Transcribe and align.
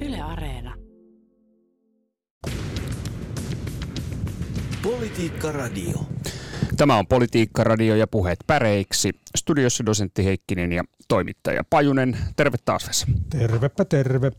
Yle 0.00 0.20
Areena. 0.20 0.74
Politiikka 4.82 5.52
Radio. 5.52 6.06
Tämä 6.76 6.96
on 6.98 7.06
Politiikka 7.06 7.64
Radio 7.64 7.96
ja 7.96 8.06
puheet 8.06 8.38
päreiksi. 8.46 9.10
Studiossa 9.36 9.86
dosentti 9.86 10.24
Heikkinen 10.24 10.72
ja 10.72 10.84
toimittaja 11.08 11.64
Pajunen. 11.70 12.16
Terve 12.36 12.56
taas 12.64 12.88
Vesa. 12.88 13.06
Tervepä 13.30 13.84
terve. 13.84 14.32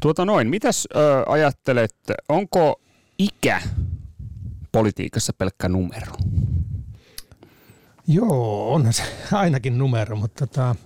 Tuota 0.00 0.24
noin, 0.24 0.48
mitäs 0.48 0.88
ö, 0.96 0.98
ajattelet, 1.26 1.94
onko 2.28 2.80
ikä 3.18 3.62
politiikassa 4.72 5.32
pelkkä 5.32 5.68
numero? 5.68 6.12
Joo, 8.06 8.74
on 8.74 8.92
se 8.92 9.02
ainakin 9.32 9.78
numero, 9.78 10.16
mutta 10.16 10.46
tota, 10.46 10.76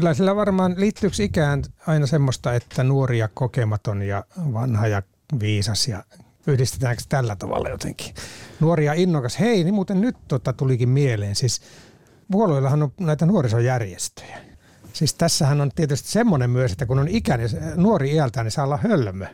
kyllä 0.00 0.14
sillä 0.14 0.36
varmaan 0.36 0.74
liittyykö 0.78 1.16
ikään 1.22 1.62
aina 1.86 2.06
semmoista, 2.06 2.54
että 2.54 2.84
nuori 2.84 3.18
ja 3.18 3.28
kokematon 3.34 4.02
ja 4.02 4.24
vanha 4.52 4.86
ja 4.86 5.02
viisas 5.40 5.88
ja 5.88 6.04
yhdistetäänkö 6.46 7.02
tällä 7.08 7.36
tavalla 7.36 7.68
jotenkin? 7.68 8.14
Nuori 8.60 8.84
ja 8.84 8.92
innokas. 8.94 9.40
Hei, 9.40 9.64
niin 9.64 9.74
muuten 9.74 10.00
nyt 10.00 10.16
tota 10.28 10.52
tulikin 10.52 10.88
mieleen. 10.88 11.36
Siis 11.36 11.60
puolueillahan 12.32 12.82
on 12.82 12.92
näitä 13.00 13.26
nuorisojärjestöjä. 13.26 14.38
Siis 14.92 15.14
tässähän 15.14 15.60
on 15.60 15.70
tietysti 15.74 16.08
semmoinen 16.08 16.50
myös, 16.50 16.72
että 16.72 16.86
kun 16.86 16.98
on 16.98 17.08
ikäinen, 17.08 17.50
nuori 17.76 18.12
iältään, 18.12 18.44
niin 18.44 18.52
saa 18.52 18.64
olla 18.64 18.78
hölmö 18.82 19.26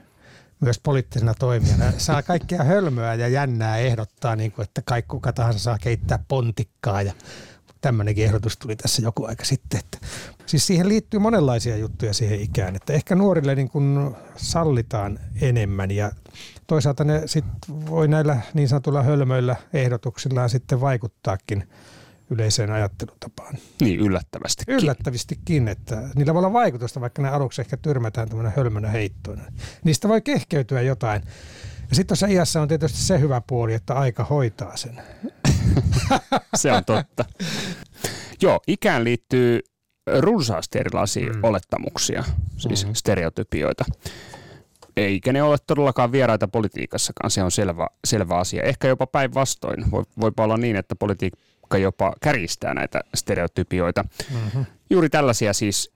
myös 0.60 0.78
poliittisena 0.78 1.34
toimijana. 1.34 1.92
Saa 1.98 2.22
kaikkea 2.22 2.64
hölmöä 2.64 3.14
ja 3.14 3.28
jännää 3.28 3.78
ehdottaa, 3.78 4.36
niin 4.36 4.52
kuin, 4.52 4.64
että 4.64 4.82
kaikki 4.84 5.08
kuka 5.08 5.32
tahansa 5.32 5.58
saa 5.58 5.78
keittää 5.78 6.18
pontikkaa 6.28 7.02
ja 7.02 7.12
tämmöinenkin 7.86 8.24
ehdotus 8.24 8.56
tuli 8.56 8.76
tässä 8.76 9.02
joku 9.02 9.24
aika 9.24 9.44
sitten. 9.44 9.80
Että, 9.80 9.98
siis 10.46 10.66
siihen 10.66 10.88
liittyy 10.88 11.20
monenlaisia 11.20 11.76
juttuja 11.76 12.14
siihen 12.14 12.40
ikään, 12.40 12.76
että 12.76 12.92
ehkä 12.92 13.14
nuorille 13.14 13.54
niin 13.54 13.68
kuin 13.68 14.16
sallitaan 14.36 15.18
enemmän 15.40 15.90
ja 15.90 16.12
toisaalta 16.66 17.04
ne 17.04 17.22
sit 17.26 17.44
voi 17.90 18.08
näillä 18.08 18.40
niin 18.54 18.68
sanotuilla 18.68 19.02
hölmöillä 19.02 19.56
ehdotuksillaan 19.72 20.50
sitten 20.50 20.80
vaikuttaakin 20.80 21.68
yleiseen 22.30 22.70
ajattelutapaan. 22.70 23.54
Niin, 23.80 24.00
yllättävästi. 24.00 24.64
Yllättävistikin, 24.68 25.68
että 25.68 26.08
niillä 26.14 26.34
voi 26.34 26.40
olla 26.40 26.52
vaikutusta, 26.52 27.00
vaikka 27.00 27.22
ne 27.22 27.28
aluksi 27.28 27.60
ehkä 27.60 27.76
tyrmätään 27.76 28.28
tämmöinen 28.28 28.52
hölmönä 28.56 28.90
heittoina. 28.90 29.42
Niistä 29.84 30.08
voi 30.08 30.20
kehkeytyä 30.20 30.82
jotain. 30.82 31.22
Ja 31.88 31.96
sitten 31.96 32.06
tuossa 32.06 32.26
iässä 32.26 32.62
on 32.62 32.68
tietysti 32.68 32.98
se 32.98 33.20
hyvä 33.20 33.42
puoli, 33.46 33.74
että 33.74 33.94
aika 33.94 34.24
hoitaa 34.24 34.76
sen. 34.76 35.02
se 36.54 36.72
on 36.72 36.84
totta. 36.84 37.24
Joo, 38.42 38.60
ikään 38.66 39.04
liittyy 39.04 39.60
runsaasti 40.18 40.78
erilaisia 40.78 41.32
mm. 41.32 41.44
olettamuksia, 41.44 42.24
siis 42.56 42.82
mm-hmm. 42.84 42.94
stereotypioita. 42.94 43.84
Eikä 44.96 45.32
ne 45.32 45.42
ole 45.42 45.56
todellakaan 45.66 46.12
vieraita 46.12 46.48
politiikassakaan, 46.48 47.30
se 47.30 47.42
on 47.42 47.50
selvä, 47.50 47.86
selvä 48.04 48.36
asia. 48.36 48.62
Ehkä 48.62 48.88
jopa 48.88 49.06
päinvastoin. 49.06 49.90
Voi, 49.90 50.04
voipa 50.20 50.44
olla 50.44 50.56
niin, 50.56 50.76
että 50.76 50.96
politiikka 50.96 51.78
jopa 51.78 52.12
kärjistää 52.22 52.74
näitä 52.74 53.00
stereotypioita. 53.14 54.04
Mm-hmm. 54.32 54.64
Juuri 54.90 55.08
tällaisia 55.08 55.52
siis 55.52 55.92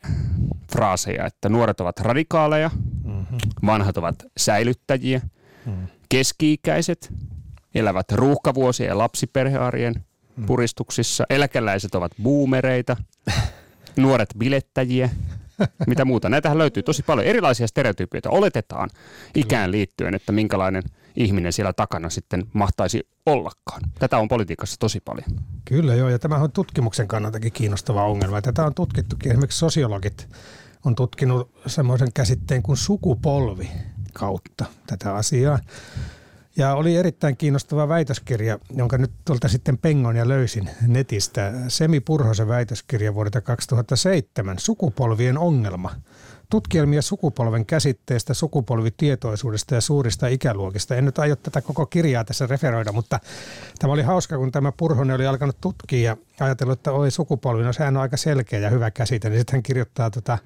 fraaseja, 0.72 1.26
että 1.26 1.48
nuoret 1.48 1.80
ovat 1.80 2.00
radikaaleja, 2.00 2.70
mm-hmm. 3.04 3.38
vanhat 3.66 3.96
ovat 3.96 4.14
säilyttäjiä, 4.36 5.20
mm-hmm. 5.66 5.86
keski-ikäiset 6.08 7.12
elävät 7.74 8.12
ruuhkavuosien 8.12 8.88
ja 8.88 8.98
lapsiperhearjen 8.98 9.94
mm. 9.94 10.02
Puristuksissa, 10.46 11.24
eläkeläiset 11.30 11.94
ovat 11.94 12.12
boomereita, 12.22 12.96
nuoret 13.96 14.28
bilettäjiä, 14.38 15.10
mitä 15.86 16.04
muuta. 16.04 16.28
Näitähän 16.28 16.58
löytyy 16.58 16.82
tosi 16.82 17.02
paljon 17.02 17.26
erilaisia 17.26 17.66
stereotypioita. 17.66 18.30
Oletetaan 18.30 18.90
ikään 19.34 19.70
liittyen, 19.70 20.14
että 20.14 20.32
minkälainen 20.32 20.82
ihminen 21.16 21.52
siellä 21.52 21.72
takana 21.72 22.10
sitten 22.10 22.46
mahtaisi 22.52 23.08
ollakaan. 23.26 23.82
Tätä 23.98 24.18
on 24.18 24.28
politiikassa 24.28 24.76
tosi 24.78 25.00
paljon. 25.00 25.40
Kyllä 25.64 25.94
joo, 25.94 26.08
ja 26.08 26.18
tämä 26.18 26.36
on 26.36 26.52
tutkimuksen 26.52 27.08
kannaltakin 27.08 27.52
kiinnostava 27.52 28.06
ongelma. 28.06 28.42
Tätä 28.42 28.64
on 28.64 28.74
tutkittukin. 28.74 29.32
Esimerkiksi 29.32 29.58
sosiologit 29.58 30.28
on 30.84 30.94
tutkinut 30.94 31.50
semmoisen 31.66 32.12
käsitteen 32.14 32.62
kuin 32.62 32.76
sukupolvi 32.76 33.70
kautta 34.12 34.64
tätä 34.86 35.14
asiaa. 35.14 35.58
Ja 36.60 36.74
oli 36.74 36.96
erittäin 36.96 37.36
kiinnostava 37.36 37.88
väitöskirja, 37.88 38.58
jonka 38.76 38.98
nyt 38.98 39.10
tuolta 39.24 39.48
sitten 39.48 39.78
pengon 39.78 40.16
ja 40.16 40.28
löysin 40.28 40.70
netistä. 40.86 41.52
Semi 41.68 42.00
Purhosen 42.00 42.48
väitöskirja 42.48 43.14
vuodelta 43.14 43.40
2007, 43.40 44.58
Sukupolvien 44.58 45.38
ongelma. 45.38 45.90
Tutkielmia 46.50 47.02
sukupolven 47.02 47.66
käsitteestä, 47.66 48.34
sukupolvitietoisuudesta 48.34 49.74
ja 49.74 49.80
suurista 49.80 50.26
ikäluokista. 50.26 50.96
En 50.96 51.04
nyt 51.04 51.18
aio 51.18 51.36
tätä 51.36 51.60
koko 51.60 51.86
kirjaa 51.86 52.24
tässä 52.24 52.46
referoida, 52.46 52.92
mutta 52.92 53.20
tämä 53.78 53.92
oli 53.92 54.02
hauska, 54.02 54.36
kun 54.36 54.52
tämä 54.52 54.72
Purhonen 54.72 55.16
oli 55.16 55.26
alkanut 55.26 55.56
tutkia 55.60 56.10
ja 56.10 56.16
ajatellut, 56.40 56.78
että 56.78 56.92
oi 56.92 57.10
sukupolvi, 57.10 57.62
no 57.62 57.72
sehän 57.72 57.96
on 57.96 58.02
aika 58.02 58.16
selkeä 58.16 58.58
ja 58.58 58.70
hyvä 58.70 58.90
käsite. 58.90 59.28
Niin 59.30 59.40
sitten 59.40 59.56
hän 59.56 59.62
kirjoittaa 59.62 60.10
tota 60.10 60.38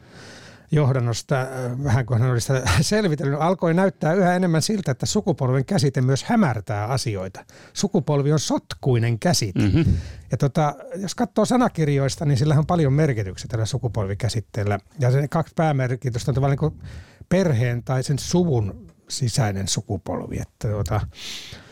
johdannosta, 0.75 1.41
äh, 1.41 1.49
vähän 1.85 2.07
kun 2.07 2.21
hän 2.21 2.31
oli 2.31 2.41
sitä 2.41 2.63
selvitellyt, 2.81 3.41
alkoi 3.41 3.75
näyttää 3.75 4.13
yhä 4.13 4.37
enemmän 4.37 4.63
siltä, 4.63 4.91
että 4.91 5.07
sukupolven 5.07 5.65
käsite 5.65 6.01
myös 6.01 6.25
hämärtää 6.25 6.87
asioita. 6.87 7.45
Sukupolvi 7.73 8.33
on 8.33 8.41
sotkuinen 8.41 9.19
käsite. 9.19 9.61
Mm-hmm. 9.61 9.97
Ja 10.31 10.37
tota, 10.37 10.75
jos 10.97 11.15
katsoo 11.15 11.45
sanakirjoista, 11.45 12.25
niin 12.25 12.39
sillä 12.39 12.55
on 12.59 12.67
paljon 12.67 12.93
merkityksiä 12.93 13.49
tällä 13.51 13.67
sukupolvikäsitteellä. 13.67 14.79
Ja 14.99 15.11
se 15.11 15.29
kaksi 15.29 15.55
päämerkitystä 15.57 16.31
on 16.31 16.35
tavallaan 16.35 16.73
niin 16.73 16.81
perheen 17.29 17.85
tai 17.85 18.03
sen 18.03 18.19
suvun 18.19 18.94
sisäinen 19.09 19.69
sukupolvi. 19.69 20.37
Että 20.41 20.69
tuota, 20.69 21.01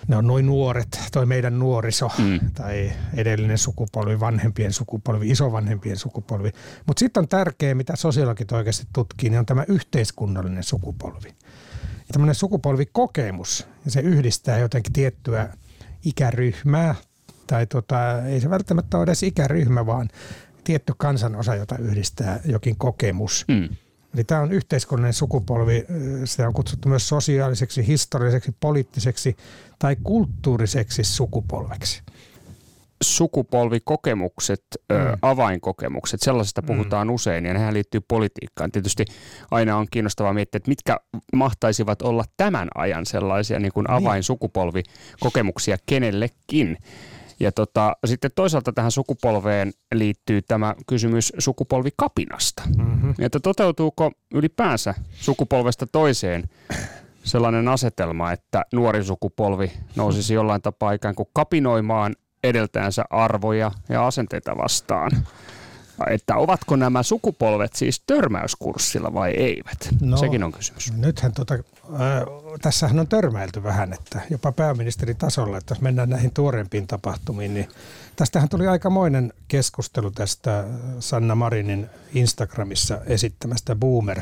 ne 0.08 0.16
on 0.16 0.26
noin 0.26 0.46
nuoret, 0.46 1.00
toi 1.12 1.26
meidän 1.26 1.58
nuoriso 1.58 2.10
mm. 2.18 2.40
tai 2.54 2.92
edellinen 3.14 3.58
sukupolvi, 3.58 4.20
vanhempien 4.20 4.72
sukupolvi, 4.72 5.30
isovanhempien 5.30 5.96
sukupolvi. 5.96 6.50
Mutta 6.86 7.00
sitten 7.00 7.20
on 7.20 7.28
tärkeää, 7.28 7.74
mitä 7.74 7.96
sosiologit 7.96 8.52
oikeasti 8.52 8.86
tutkii, 8.92 9.30
niin 9.30 9.38
on 9.38 9.46
tämä 9.46 9.64
yhteiskunnallinen 9.68 10.62
sukupolvi. 10.62 11.28
Ja 11.98 12.12
tämmöinen 12.12 12.34
sukupolvikokemus, 12.34 13.66
ja 13.84 13.90
se 13.90 14.00
yhdistää 14.00 14.58
jotenkin 14.58 14.92
tiettyä 14.92 15.48
ikäryhmää, 16.04 16.94
tai 17.46 17.66
tota, 17.66 18.22
ei 18.26 18.40
se 18.40 18.50
välttämättä 18.50 18.96
ole 18.96 19.04
edes 19.04 19.22
ikäryhmä, 19.22 19.86
vaan 19.86 20.08
tietty 20.64 20.92
kansanosa, 20.96 21.54
jota 21.54 21.78
yhdistää 21.78 22.40
jokin 22.44 22.76
kokemus. 22.76 23.44
Mm. 23.48 23.68
Eli 24.14 24.24
tämä 24.24 24.40
on 24.40 24.52
yhteiskunnallinen 24.52 25.14
sukupolvi, 25.14 25.84
sitä 26.24 26.46
on 26.46 26.54
kutsuttu 26.54 26.88
myös 26.88 27.08
sosiaaliseksi, 27.08 27.86
historialliseksi, 27.86 28.56
poliittiseksi 28.60 29.36
tai 29.78 29.96
kulttuuriseksi 30.02 31.04
sukupolveksi 31.04 32.02
sukupolvikokemukset, 33.02 34.64
mm. 34.88 34.96
ö, 34.96 35.16
avainkokemukset, 35.22 36.20
sellaisesta 36.22 36.60
mm. 36.60 36.66
puhutaan 36.66 37.06
mm. 37.06 37.14
usein 37.14 37.46
ja 37.46 37.52
nehän 37.52 37.74
liittyy 37.74 38.00
politiikkaan. 38.08 38.72
Tietysti 38.72 39.04
aina 39.50 39.76
on 39.76 39.86
kiinnostavaa 39.90 40.32
miettiä, 40.32 40.56
että 40.56 40.70
mitkä 40.70 41.00
mahtaisivat 41.32 42.02
olla 42.02 42.24
tämän 42.36 42.68
ajan 42.74 43.06
sellaisia 43.06 43.58
niin 43.58 43.72
kuin 43.72 43.84
niin. 43.84 43.96
avainsukupolvikokemuksia 43.96 45.76
kenellekin. 45.86 46.78
Ja 47.40 47.52
tota, 47.52 47.96
sitten 48.04 48.30
toisaalta 48.34 48.72
tähän 48.72 48.90
sukupolveen 48.90 49.72
liittyy 49.94 50.42
tämä 50.42 50.74
kysymys 50.86 51.32
sukupolvikapinasta. 51.38 52.62
Mm-hmm. 52.78 53.14
Että 53.18 53.40
toteutuuko 53.40 54.10
ylipäänsä 54.34 54.94
sukupolvesta 55.12 55.86
toiseen 55.86 56.48
sellainen 57.24 57.68
asetelma, 57.68 58.32
että 58.32 58.64
nuori 58.72 59.04
sukupolvi 59.04 59.72
nousisi 59.96 60.34
jollain 60.34 60.62
tapaa 60.62 60.92
ikään 60.92 61.14
kuin 61.14 61.28
kapinoimaan 61.32 62.14
edeltäänsä 62.44 63.04
arvoja 63.10 63.70
ja 63.88 64.06
asenteita 64.06 64.56
vastaan? 64.56 65.10
Että 66.10 66.36
ovatko 66.36 66.76
nämä 66.76 67.02
sukupolvet 67.02 67.72
siis 67.74 68.02
törmäyskurssilla 68.06 69.14
vai 69.14 69.30
eivät? 69.30 69.88
No, 70.00 70.16
Sekin 70.16 70.44
on 70.44 70.52
kysymys. 70.52 70.92
Nythän 70.92 71.32
tota, 71.32 71.54
äh, 71.54 71.60
tässähän 72.62 73.00
on 73.00 73.08
törmäilty 73.08 73.62
vähän, 73.62 73.92
että 73.92 74.20
jopa 74.30 74.52
pääministeritasolla, 74.52 75.58
että 75.58 75.72
jos 75.72 75.80
mennään 75.80 76.10
näihin 76.10 76.30
tuorempiin 76.34 76.86
tapahtumiin, 76.86 77.54
niin 77.54 77.68
tästähän 78.16 78.48
tuli 78.48 78.66
aikamoinen 78.66 79.32
keskustelu 79.48 80.10
tästä 80.10 80.64
Sanna 81.00 81.34
Marinin 81.34 81.90
Instagramissa 82.14 83.00
esittämästä 83.06 83.74
boomer 83.74 84.20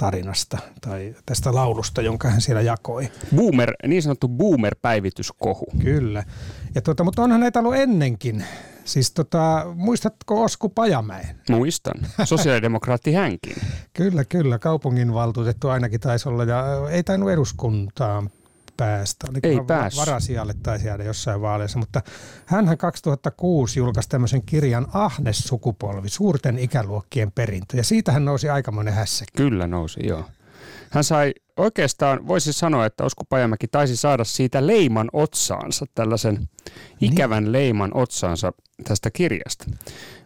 tarinasta 0.00 0.58
tai 0.80 1.14
tästä 1.26 1.54
laulusta, 1.54 2.02
jonka 2.02 2.28
hän 2.28 2.40
siellä 2.40 2.62
jakoi. 2.62 3.08
Boomer, 3.36 3.72
niin 3.86 4.02
sanottu 4.02 4.28
boomer-päivityskohu. 4.28 5.66
Kyllä. 5.82 6.24
Ja 6.74 6.82
tuota, 6.82 7.04
mutta 7.04 7.22
onhan 7.22 7.40
näitä 7.40 7.58
ollut 7.58 7.74
ennenkin. 7.74 8.44
Siis 8.90 9.12
tota, 9.12 9.66
muistatko 9.74 10.42
Osku 10.42 10.68
Pajamäen? 10.68 11.40
Muistan. 11.50 11.94
Sosiaalidemokraatti 12.24 13.12
hänkin. 13.12 13.56
kyllä, 13.92 14.24
kyllä. 14.24 14.58
Kaupunginvaltuutettu 14.58 15.68
ainakin 15.68 16.00
taisi 16.00 16.28
olla 16.28 16.44
ja 16.44 16.64
ei 16.90 17.02
tainnut 17.02 17.30
eduskuntaan 17.30 18.30
päästä. 18.76 19.26
Oliko 19.30 19.48
ei 19.48 19.60
päässyt. 19.66 20.06
Varasijalle 20.06 20.54
taisi 20.62 20.86
jäädä 20.86 21.04
jossain 21.04 21.40
vaaleissa, 21.40 21.78
mutta 21.78 22.02
hän 22.46 22.78
2006 22.78 23.78
julkaisi 23.78 24.08
tämmöisen 24.08 24.42
kirjan 24.42 24.86
Ahnes 24.92 25.38
sukupolvi, 25.38 26.08
suurten 26.08 26.58
ikäluokkien 26.58 27.32
perintö. 27.32 27.76
Ja 27.76 27.84
siitä 27.84 28.12
hän 28.12 28.24
nousi 28.24 28.48
aikamoinen 28.48 28.94
hässäkkä. 28.94 29.36
Kyllä 29.36 29.66
nousi, 29.66 30.06
joo. 30.06 30.24
Hän 30.90 31.04
sai 31.04 31.32
oikeastaan, 31.56 32.28
voisi 32.28 32.52
sanoa, 32.52 32.86
että 32.86 33.04
Osku 33.04 33.24
Pajamäki 33.28 33.68
taisi 33.68 33.96
saada 33.96 34.24
siitä 34.24 34.66
leiman 34.66 35.08
otsaansa, 35.12 35.86
tällaisen 35.94 36.34
niin. 36.34 37.12
ikävän 37.12 37.52
leiman 37.52 37.90
otsaansa 37.94 38.52
tästä 38.84 39.10
kirjasta. 39.10 39.64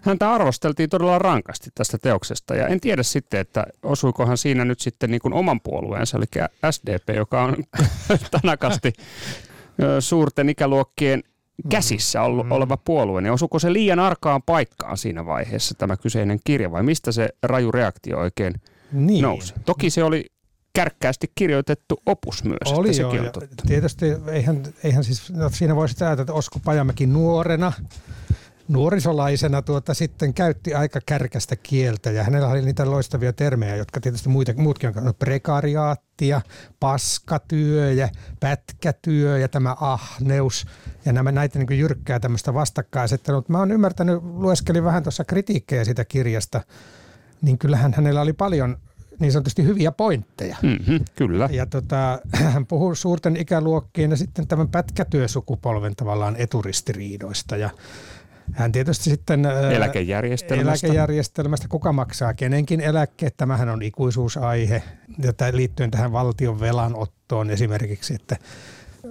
Häntä 0.00 0.32
arvosteltiin 0.32 0.90
todella 0.90 1.18
rankasti 1.18 1.70
tästä 1.74 1.98
teoksesta 1.98 2.54
ja 2.54 2.68
en 2.68 2.80
tiedä 2.80 3.02
sitten, 3.02 3.40
että 3.40 3.66
osuikohan 3.82 4.38
siinä 4.38 4.64
nyt 4.64 4.80
sitten 4.80 5.10
niin 5.10 5.20
kuin 5.20 5.34
oman 5.34 5.60
puolueensa, 5.60 6.18
eli 6.18 6.26
SDP, 6.70 7.16
joka 7.16 7.42
on 7.42 7.56
tanakasti 8.40 8.92
suurten 10.00 10.48
ikäluokkien 10.48 11.22
käsissä 11.68 12.22
ollut, 12.22 12.46
mm. 12.46 12.52
oleva 12.52 12.76
puolue, 12.76 13.20
niin 13.20 13.32
osuuko 13.32 13.58
se 13.58 13.72
liian 13.72 13.98
arkaan 13.98 14.42
paikkaan 14.42 14.96
siinä 14.96 15.26
vaiheessa 15.26 15.74
tämä 15.74 15.96
kyseinen 15.96 16.38
kirja 16.44 16.70
vai 16.70 16.82
mistä 16.82 17.12
se 17.12 17.28
raju 17.42 17.72
reaktio 17.72 18.18
oikein 18.18 18.54
niin. 18.92 19.22
nousi? 19.22 19.54
Toki 19.64 19.90
se 19.90 20.04
oli 20.04 20.33
kärkkäästi 20.74 21.32
kirjoitettu 21.34 22.02
opus 22.06 22.44
myös. 22.44 22.58
Oli 22.66 22.90
että 22.90 23.00
joo, 23.00 23.10
on 23.10 23.30
totta. 23.32 23.64
tietysti 23.66 24.06
eihän, 24.26 24.62
eihän 24.84 25.04
siis, 25.04 25.32
no 25.32 25.50
siinä 25.50 25.76
voisi 25.76 26.04
ajatella, 26.04 26.22
että 26.22 26.32
Osku 26.32 26.60
Pajamäki 26.64 27.06
nuorena 27.06 27.72
nuorisolaisena 28.68 29.62
tuota, 29.62 29.94
sitten 29.94 30.34
käytti 30.34 30.74
aika 30.74 31.00
kärkästä 31.06 31.56
kieltä 31.56 32.10
ja 32.10 32.24
hänellä 32.24 32.48
oli 32.48 32.62
niitä 32.62 32.90
loistavia 32.90 33.32
termejä, 33.32 33.76
jotka 33.76 34.00
tietysti 34.00 34.28
muita, 34.28 34.52
muutkin 34.56 34.92
on 34.96 35.04
no, 35.04 35.12
prekariaatti 35.12 36.28
ja 36.28 36.40
paskatyö 36.80 37.92
ja 37.92 38.08
pätkätyö 38.40 39.38
ja 39.38 39.48
tämä 39.48 39.76
ahneus 39.80 40.66
ja 41.04 41.12
nämä 41.12 41.32
näitä 41.32 41.58
niin 41.58 41.78
jyrkkää 41.78 42.20
tämmöistä 42.20 42.54
vastakkainasettelua. 42.54 43.42
Mä 43.48 43.58
oon 43.58 43.72
ymmärtänyt, 43.72 44.22
lueskelin 44.22 44.84
vähän 44.84 45.02
tuossa 45.02 45.24
kritiikkejä 45.24 45.84
sitä 45.84 46.04
kirjasta, 46.04 46.60
niin 47.42 47.58
kyllähän 47.58 47.94
hänellä 47.94 48.20
oli 48.20 48.32
paljon 48.32 48.78
niin 49.18 49.32
sanotusti 49.32 49.64
hyviä 49.64 49.92
pointteja. 49.92 50.56
Mm-hmm, 50.62 51.00
kyllä. 51.16 51.48
Ja 51.52 51.66
tota, 51.66 52.20
hän 52.52 52.66
puhuu 52.66 52.94
suurten 52.94 53.36
ikäluokkien 53.36 54.10
ja 54.10 54.16
sitten 54.16 54.48
tämän 54.48 54.68
pätkätyösukupolven 54.68 55.96
tavallaan 55.96 56.36
eturistiriidoista 56.36 57.56
ja 57.56 57.70
hän 58.52 58.72
tietysti 58.72 59.10
sitten 59.10 59.46
eläkejärjestelmästä. 59.72 60.86
eläkejärjestelmästä, 60.86 61.68
kuka 61.68 61.92
maksaa 61.92 62.34
kenenkin 62.34 62.80
eläkkeet, 62.80 63.36
tämähän 63.36 63.68
on 63.68 63.82
ikuisuusaihe 63.82 64.82
liittyen 65.52 65.90
tähän 65.90 66.12
valtion 66.12 66.60
velanottoon 66.60 67.50
esimerkiksi, 67.50 68.14
että 68.14 68.36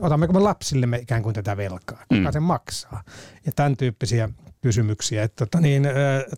otammeko 0.02 0.34
me 0.34 0.40
lapsillemme 0.40 0.98
ikään 0.98 1.24
kuin 1.24 1.36
tätä 1.36 1.58
velkaa, 1.58 1.98
kuka 1.98 2.22
mm. 2.22 2.32
sen 2.32 2.44
maksaa 2.44 3.04
ja 3.46 3.52
tämän 3.56 3.78
tyyppisiä 3.78 4.30
kysymyksiä. 4.64 5.24
Että, 5.24 5.46
tota, 5.46 5.62
niin, 5.62 5.88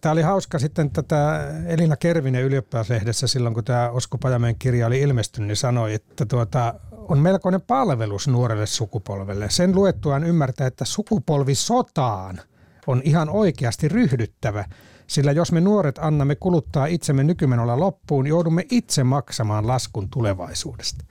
tämä 0.02 0.14
oli 0.14 0.22
hauska 0.22 0.60
sitten 0.60 0.92
tätä 0.92 1.48
Elina 1.68 1.96
Kervinen 1.96 2.44
ylioppilaslehdessä 2.44 3.28
silloin, 3.28 3.54
kun 3.54 3.64
tämä 3.64 3.90
Osku 3.90 4.18
Pajamäen 4.18 4.56
kirja 4.60 4.88
oli 4.88 5.02
ilmestynyt, 5.02 5.48
niin 5.48 5.56
sanoi, 5.56 5.94
että 5.94 6.26
tuota, 6.26 6.74
on 6.92 7.20
melkoinen 7.20 7.62
palvelus 7.62 8.28
nuorelle 8.28 8.66
sukupolvelle. 8.66 9.50
Sen 9.50 9.76
luettuaan 9.76 10.24
ymmärtää, 10.24 10.68
että 10.68 10.86
sukupolvi 10.86 11.56
sotaan– 11.56 12.42
on 12.88 13.02
ihan 13.06 13.30
oikeasti 13.30 13.88
ryhdyttävä, 13.88 14.66
sillä 15.08 15.32
jos 15.32 15.52
me 15.52 15.62
nuoret 15.62 15.98
annamme 15.98 16.36
kuluttaa 16.36 16.86
itsemme 16.86 17.24
nykymenolla 17.24 17.80
loppuun, 17.80 18.28
joudumme 18.28 18.66
itse 18.72 19.04
maksamaan 19.04 19.68
laskun 19.68 20.10
tulevaisuudesta. 20.10 21.06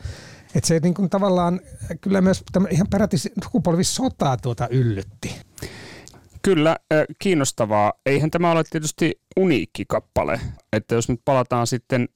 Että 0.54 0.68
se 0.68 0.80
niin 0.82 0.94
kuin 0.94 1.10
tavallaan 1.10 1.60
kyllä 2.00 2.20
myös 2.20 2.44
ihan 2.70 2.86
peräti 2.90 3.16
sukupolvi 3.18 3.84
sotaa 3.84 4.36
tuota 4.36 4.68
yllytti. 4.68 5.40
Kyllä, 6.44 6.76
kiinnostavaa. 7.18 7.92
Eihän 8.06 8.30
tämä 8.30 8.50
ole 8.50 8.64
tietysti 8.70 9.20
uniikki 9.36 9.84
kappale. 9.88 10.40
Että 10.72 10.94
jos 10.94 11.08
nyt 11.08 11.20
palataan 11.24 11.66
sitten 11.66 12.08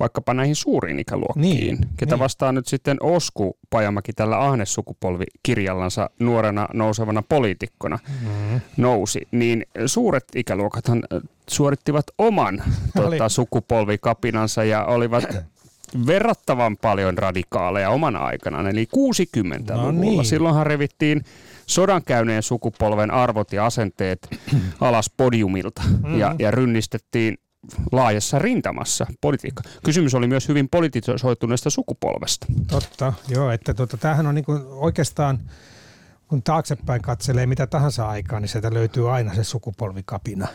vaikkapa 0.00 0.34
näihin 0.34 0.56
suuriin 0.56 0.98
ikäluokkiin, 0.98 1.42
niin, 1.42 1.78
ketä 1.96 2.14
niin. 2.14 2.20
vastaa 2.20 2.52
nyt 2.52 2.66
sitten 2.66 2.96
Osku 3.00 3.58
Pajamäki 3.70 4.12
tällä 4.12 4.38
Ahnesukupolvi-kirjallansa 4.38 6.10
nuorena 6.18 6.68
nousevana 6.72 7.22
poliitikkona 7.22 7.98
mm. 8.22 8.60
nousi, 8.76 9.28
niin 9.30 9.66
suuret 9.86 10.24
ikäluokathan 10.34 11.02
suorittivat 11.50 12.04
oman 12.18 12.62
tuota, 12.96 13.28
sukupolvikapinansa 13.28 14.64
ja 14.64 14.84
olivat 14.84 15.24
verrattavan 16.06 16.76
paljon 16.76 17.18
radikaaleja 17.18 17.90
omana 17.90 18.18
aikanaan, 18.18 18.66
eli 18.66 18.88
60-luvulla. 18.96 19.82
No 19.82 19.90
niin. 19.90 20.24
Silloinhan 20.24 20.66
revittiin 20.66 21.24
sodan 21.66 22.02
käyneen 22.04 22.42
sukupolven 22.42 23.10
arvot 23.10 23.52
ja 23.52 23.66
asenteet 23.66 24.28
alas 24.80 25.10
podiumilta 25.16 25.82
mm. 26.02 26.18
ja, 26.18 26.34
ja 26.38 26.50
rynnistettiin 26.50 27.38
laajassa 27.92 28.38
rintamassa 28.38 29.06
politiikka. 29.20 29.62
Kysymys 29.84 30.14
oli 30.14 30.26
myös 30.26 30.48
hyvin 30.48 30.68
politisoituneesta 30.68 31.70
sukupolvesta. 31.70 32.46
Totta, 32.66 33.12
joo, 33.28 33.50
että 33.50 33.74
tuota, 33.74 33.96
tämähän 33.96 34.26
on 34.26 34.34
niin 34.34 34.44
kuin 34.44 34.62
oikeastaan, 34.66 35.38
kun 36.28 36.42
taaksepäin 36.42 37.02
katselee 37.02 37.46
mitä 37.46 37.66
tahansa 37.66 38.08
aikaa, 38.08 38.40
niin 38.40 38.48
sieltä 38.48 38.74
löytyy 38.74 39.14
aina 39.14 39.34
se 39.34 39.44
sukupolvikapina. 39.44 40.48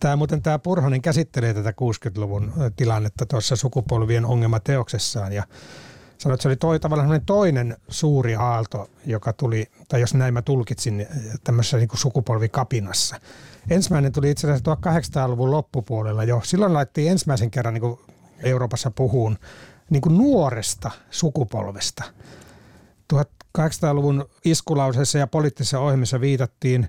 Tämä 0.00 0.16
muuten 0.16 0.42
tämä 0.42 0.58
Purhonen 0.58 1.02
käsittelee 1.02 1.54
tätä 1.54 1.70
60-luvun 1.70 2.52
tilannetta 2.76 3.26
tuossa 3.26 3.56
sukupolvien 3.56 4.24
ongelmateoksessaan 4.24 5.32
ja 5.32 5.42
sanoi, 6.18 6.34
että 6.34 6.42
se 6.42 6.48
oli 6.48 6.56
toi, 6.56 6.80
tavallaan 6.80 7.22
toinen 7.26 7.76
suuri 7.88 8.34
aalto, 8.34 8.90
joka 9.06 9.32
tuli, 9.32 9.66
tai 9.88 10.00
jos 10.00 10.14
näin 10.14 10.34
mä 10.34 10.42
tulkitsin, 10.42 11.06
tämmöisessä 11.44 11.76
niin 11.76 11.88
kuin 11.88 11.98
sukupolvikapinassa– 11.98 13.16
Ensimmäinen 13.70 14.12
tuli 14.12 14.30
itse 14.30 14.46
asiassa 14.46 14.74
1800-luvun 14.74 15.50
loppupuolella 15.50 16.24
jo. 16.24 16.40
Silloin 16.44 16.74
laitettiin 16.74 17.10
ensimmäisen 17.10 17.50
kerran 17.50 17.74
niin 17.74 17.82
kuin 17.82 18.00
Euroopassa 18.42 18.90
puhuun 18.90 19.38
niin 19.90 20.00
kuin 20.00 20.18
nuoresta 20.18 20.90
sukupolvesta. 21.10 22.04
1800-luvun 23.14 24.28
iskulauseessa 24.44 25.18
ja 25.18 25.26
poliittisessa 25.26 25.78
ohjelmissa 25.78 26.20
viitattiin 26.20 26.88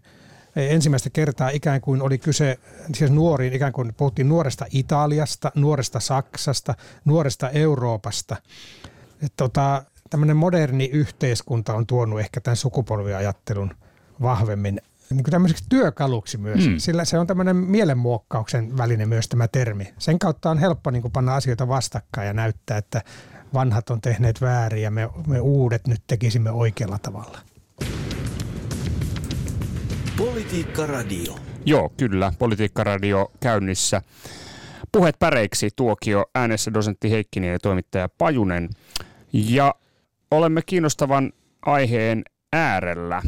ensimmäistä 0.56 1.10
kertaa 1.10 1.50
ikään 1.50 1.82
kuin 1.82 2.02
oli 2.02 2.18
kyse, 2.18 2.60
siis 2.96 3.12
nuoriin, 3.12 3.54
ikään 3.54 3.74
kuin 3.74 3.94
puhuttiin 3.94 4.30
nuoresta 4.30 4.66
Italiasta, 4.72 5.52
nuoresta 5.56 6.00
Saksasta, 6.00 6.76
nuoresta 7.06 7.50
Euroopasta. 7.50 8.36
Että 9.24 9.38
tota, 9.38 9.84
tämmöinen 10.10 10.38
moderni 10.38 10.90
yhteiskunta 10.94 11.74
on 11.74 11.88
tuonut 11.88 12.20
ehkä 12.20 12.42
tämän 12.42 12.58
sukupolviajattelun 12.58 13.72
vahvemmin 14.22 14.82
niin 15.10 15.24
kuin 15.24 15.32
tämmöiseksi 15.32 15.66
työkaluksi 15.70 16.38
myös, 16.38 16.68
mm. 16.68 16.78
sillä 16.78 17.06
se 17.06 17.20
on 17.20 17.28
tämmöinen 17.28 17.56
mielenmuokkauksen 17.56 18.78
väline 18.78 19.06
myös 19.06 19.30
tämä 19.30 19.48
termi. 19.48 19.94
Sen 19.98 20.20
kautta 20.20 20.50
on 20.50 20.58
helppo 20.58 20.92
niin 20.92 21.02
kuin 21.02 21.12
panna 21.12 21.36
asioita 21.36 21.68
vastakkain 21.68 22.28
ja 22.28 22.34
näyttää, 22.34 22.78
että 22.78 23.02
vanhat 23.54 23.90
on 23.90 24.02
tehneet 24.02 24.42
väärin 24.42 24.84
ja 24.84 24.92
me, 24.92 25.10
me 25.28 25.40
uudet 25.40 25.88
nyt 25.88 26.02
tekisimme 26.08 26.52
oikealla 26.52 27.00
tavalla. 27.00 27.40
Politiikka 30.18 30.86
Radio. 30.86 31.36
Joo, 31.66 31.90
kyllä. 31.98 32.34
Politiikka 32.40 32.84
Radio 32.84 33.32
käynnissä. 33.40 34.02
Puhet 34.92 35.20
päreiksi 35.20 35.70
tuokio 35.76 36.26
äänessä 36.36 36.74
dosentti 36.74 37.12
Heikkinen 37.12 37.52
ja 37.52 37.60
toimittaja 37.60 38.10
Pajunen. 38.18 38.70
Ja 39.34 39.76
olemme 40.32 40.62
kiinnostavan 40.66 41.34
aiheen 41.66 42.24
äärellä 42.54 43.22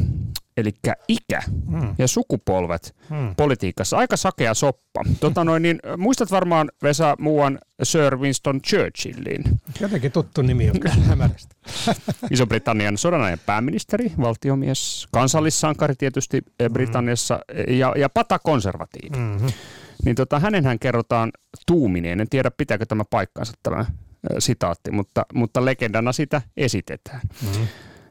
eli 0.56 0.74
ikä 1.08 1.42
hmm. 1.70 1.94
ja 1.98 2.08
sukupolvet 2.08 2.96
hmm. 3.10 3.34
politiikassa. 3.36 3.96
Aika 3.96 4.16
sakea 4.16 4.54
soppa. 4.54 5.02
Tota 5.20 5.44
noin, 5.44 5.62
niin, 5.62 5.80
muistat 5.96 6.30
varmaan 6.30 6.70
Vesa 6.82 7.16
muuan 7.18 7.58
Sir 7.82 8.16
Winston 8.16 8.60
Churchillin. 8.62 9.42
Jotenkin 9.80 10.12
tuttu 10.12 10.42
nimi 10.42 10.70
on 10.70 10.76
hämärästä. 11.08 11.54
Iso-Britannian 12.30 12.98
sodanajan 12.98 13.38
pääministeri, 13.46 14.12
valtiomies, 14.20 15.08
kansallissankari 15.12 15.94
tietysti 15.98 16.42
hmm. 16.62 16.72
Britanniassa 16.72 17.40
ja, 17.68 17.92
ja 17.96 18.08
pata-konservatiivi. 18.08 19.16
Hmm. 19.16 19.46
Niin 20.04 20.16
tota, 20.16 20.38
hänenhän 20.38 20.78
kerrotaan 20.78 21.32
tuumineen. 21.66 22.20
En 22.20 22.28
tiedä, 22.28 22.50
pitääkö 22.50 22.86
tämä 22.86 23.04
paikkaansa 23.10 23.52
tämä 23.62 23.84
sitaatti, 24.38 24.90
mutta, 24.90 25.26
mutta 25.34 25.64
legendana 25.64 26.12
sitä 26.12 26.42
esitetään. 26.56 27.20
Hmm 27.42 27.66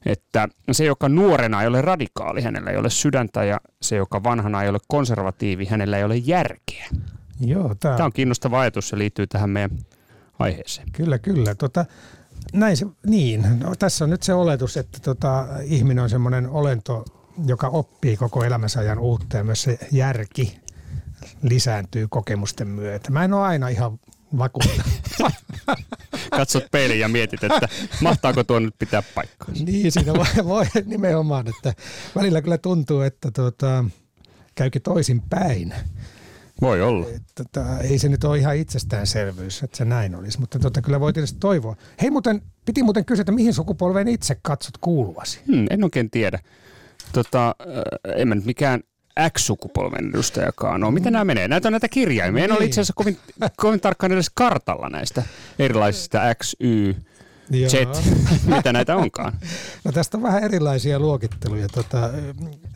että 0.06 0.48
se, 0.72 0.86
joka 0.86 1.10
nuorena 1.10 1.62
ei 1.62 1.68
ole 1.68 1.82
radikaali, 1.82 2.42
hänellä 2.42 2.72
ei 2.72 2.78
ole 2.78 2.90
sydäntä 2.90 3.44
ja 3.44 3.62
se, 3.82 3.96
joka 3.96 4.24
vanhana 4.24 4.64
ei 4.64 4.70
ole 4.70 4.80
konservatiivi, 4.88 5.66
hänellä 5.66 5.98
ei 5.98 6.04
ole 6.04 6.16
järkeä. 6.16 6.90
Joo, 7.40 7.76
tämä... 7.80 7.96
tämä 7.96 8.06
on 8.06 8.14
kiinnostava 8.14 8.60
ajatus, 8.60 8.90
se 8.90 8.98
liittyy 8.98 9.28
tähän 9.28 9.50
meidän 9.50 9.72
aiheeseen. 10.40 10.88
Kyllä, 10.92 11.20
kyllä. 11.20 11.56
Tota, 11.56 11.86
näin 12.54 12.78
se, 12.78 12.86
niin, 13.06 13.46
no, 13.60 13.76
tässä 13.76 14.04
on 14.04 14.10
nyt 14.10 14.24
se 14.24 14.34
oletus, 14.34 14.78
että 14.78 15.00
tota, 15.00 15.48
ihminen 15.64 16.04
on 16.04 16.10
semmoinen 16.10 16.50
olento, 16.50 17.06
joka 17.46 17.68
oppii 17.68 18.18
koko 18.18 18.44
elämänsä 18.44 18.80
ajan 18.80 19.00
uutta 19.00 19.38
ja 19.38 19.44
myös 19.44 19.64
se 19.64 19.80
järki 19.92 20.60
lisääntyy 21.42 22.08
kokemusten 22.10 22.68
myötä. 22.68 23.12
Mä 23.12 23.24
en 23.24 23.34
ole 23.34 23.44
aina 23.44 23.68
ihan 23.68 24.00
vakuuttaa. 24.38 24.86
Katsot 26.38 26.64
peiliin 26.72 27.00
ja 27.00 27.08
mietit, 27.08 27.44
että 27.44 27.68
mahtaako 28.02 28.44
tuo 28.44 28.60
nyt 28.60 28.76
pitää 28.80 29.04
paikkaa. 29.16 29.56
Niin, 29.66 29.92
siinä 29.92 30.14
voi, 30.14 30.46
voi 30.46 30.66
nimenomaan, 30.86 31.48
että 31.48 31.74
välillä 32.16 32.42
kyllä 32.42 32.58
tuntuu, 32.58 33.02
että 33.02 33.32
tuota, 33.32 33.86
käykin 34.56 34.82
toisin 34.82 35.22
päin. 35.30 35.74
Voi 36.62 36.82
olla. 36.82 37.06
Tota, 37.36 37.80
ei 37.80 38.00
se 38.00 38.10
nyt 38.10 38.24
ole 38.24 38.38
ihan 38.38 38.56
itsestäänselvyys, 38.56 39.64
että 39.64 39.78
se 39.78 39.86
näin 39.86 40.16
olisi, 40.16 40.40
mutta 40.40 40.60
tota, 40.60 40.82
kyllä 40.82 41.00
voi 41.00 41.14
tietysti 41.14 41.40
toivoa. 41.40 41.76
Hei 42.02 42.12
muuten, 42.12 42.42
piti 42.66 42.84
muuten 42.84 43.06
kysyä, 43.06 43.22
että 43.22 43.32
mihin 43.32 43.54
sukupolveen 43.54 44.08
itse 44.08 44.38
katsot 44.42 44.78
kuuluvasi? 44.78 45.40
Hmm, 45.48 45.66
en 45.70 45.84
oikein 45.84 46.12
tiedä. 46.12 46.40
Tota, 47.12 47.56
en 48.16 48.28
mä 48.28 48.36
nyt 48.36 48.46
mikään 48.46 48.82
X-sukupolven 49.30 50.10
edustajakaan 50.10 50.84
ole. 50.84 50.94
Miten 50.94 51.14
nämä 51.14 51.26
menee? 51.26 51.48
Näitä 51.48 51.68
on 51.68 51.72
näitä 51.74 51.88
kirjaimia. 51.90 52.44
En 52.44 52.50
niin. 52.50 52.58
ole 52.58 52.66
itse 52.66 52.82
asiassa 52.82 52.94
kovin, 52.96 53.18
kovin 53.58 53.80
tarkkaan 53.80 54.12
edes 54.12 54.32
kartalla 54.34 54.90
näistä 54.90 55.24
erilaisista 55.60 56.20
X, 56.44 56.54
Y. 56.60 56.94
Z, 57.68 57.74
mitä 58.56 58.74
näitä 58.74 58.96
onkaan. 58.96 59.34
No 59.84 59.92
tästä 59.92 60.18
on 60.18 60.24
vähän 60.24 60.44
erilaisia 60.44 61.00
luokitteluja. 61.00 61.68
Tota, 61.68 62.10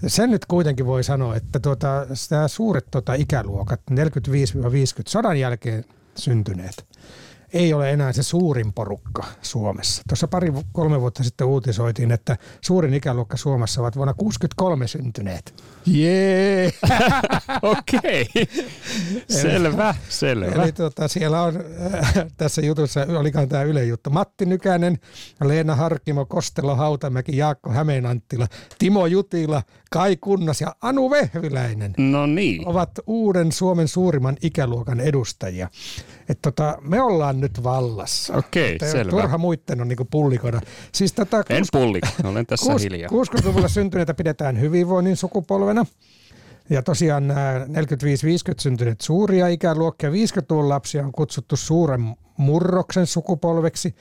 sen 0.07 0.31
nyt 0.31 0.45
kuitenkin 0.45 0.85
voi 0.85 1.03
sanoa, 1.03 1.35
että 1.35 1.59
tuota, 1.59 2.05
suuret 2.47 2.85
tota, 2.91 3.13
ikäluokat, 3.13 3.81
45-50 3.91 3.95
sodan 5.07 5.39
jälkeen 5.39 5.85
syntyneet, 6.15 6.85
ei 7.53 7.73
ole 7.73 7.91
enää 7.91 8.13
se 8.13 8.23
suurin 8.23 8.73
porukka 8.73 9.23
Suomessa. 9.41 10.01
Tuossa 10.07 10.27
pari-kolme 10.27 11.01
vuotta 11.01 11.23
sitten 11.23 11.47
uutisoitiin, 11.47 12.11
että 12.11 12.37
suurin 12.61 12.93
ikäluokka 12.93 13.37
Suomessa 13.37 13.81
ovat 13.81 13.95
vuonna 13.95 14.13
63 14.13 14.87
syntyneet. 14.87 15.53
Jee! 15.85 16.71
Okei. 17.61 18.27
Selvä, 19.29 19.95
selvä. 20.09 20.63
Eli 20.63 20.71
tuota, 20.71 21.07
siellä 21.07 21.41
on 21.41 21.57
äh, 21.93 22.13
tässä 22.37 22.61
jutussa, 22.61 23.05
olikaan 23.19 23.49
tämä 23.49 23.63
Yle 23.63 23.85
juttu, 23.85 24.09
Matti 24.09 24.45
Nykänen, 24.45 24.99
Leena 25.43 25.75
Harkimo, 25.75 26.25
Kostelo 26.25 26.75
Hautamäki, 26.75 27.37
Jaakko 27.37 27.69
Hämeenanttila, 27.69 28.47
Timo 28.79 29.05
Jutila, 29.05 29.63
Kai 29.91 30.17
Kunnas 30.17 30.61
ja 30.61 30.75
Anu 30.81 31.09
Vehviläinen. 31.09 31.93
No 31.97 32.25
niin. 32.25 32.67
Ovat 32.67 32.91
uuden 33.07 33.51
Suomen 33.51 33.87
suurimman 33.87 34.37
ikäluokan 34.41 34.99
edustajia. 34.99 35.69
Et 36.29 36.39
tota, 36.41 36.77
me 36.81 37.01
ollaan 37.01 37.39
nyt 37.39 37.63
vallassa. 37.63 38.35
Okei, 38.35 38.75
okay, 38.75 38.91
selvä. 38.91 39.09
Turha 39.09 39.37
muitten 39.37 39.81
on 39.81 39.87
niinku 39.87 40.05
pullikoida. 40.05 40.61
Siis 40.91 41.13
tota, 41.13 41.43
en 41.49 41.63
pulli, 41.71 42.01
olen 42.23 42.45
tässä 42.45 42.71
kuus, 42.71 42.83
hiljaa. 42.83 43.09
60-luvulla 43.09 43.67
syntyneitä 43.67 44.13
pidetään 44.13 44.59
hyvinvoinnin 44.59 45.17
sukupolvena. 45.17 45.85
Ja 46.69 46.81
tosiaan 46.81 47.27
nämä 47.27 47.65
45-50 47.65 47.69
syntyneet 48.59 49.01
suuria 49.01 49.47
ikäluokkia, 49.47 50.09
50-luvun 50.09 50.69
lapsia 50.69 51.03
on 51.05 51.11
kutsuttu 51.11 51.55
suuren 51.55 52.15
murroksen 52.37 53.05
sukupolveksi. 53.05 53.95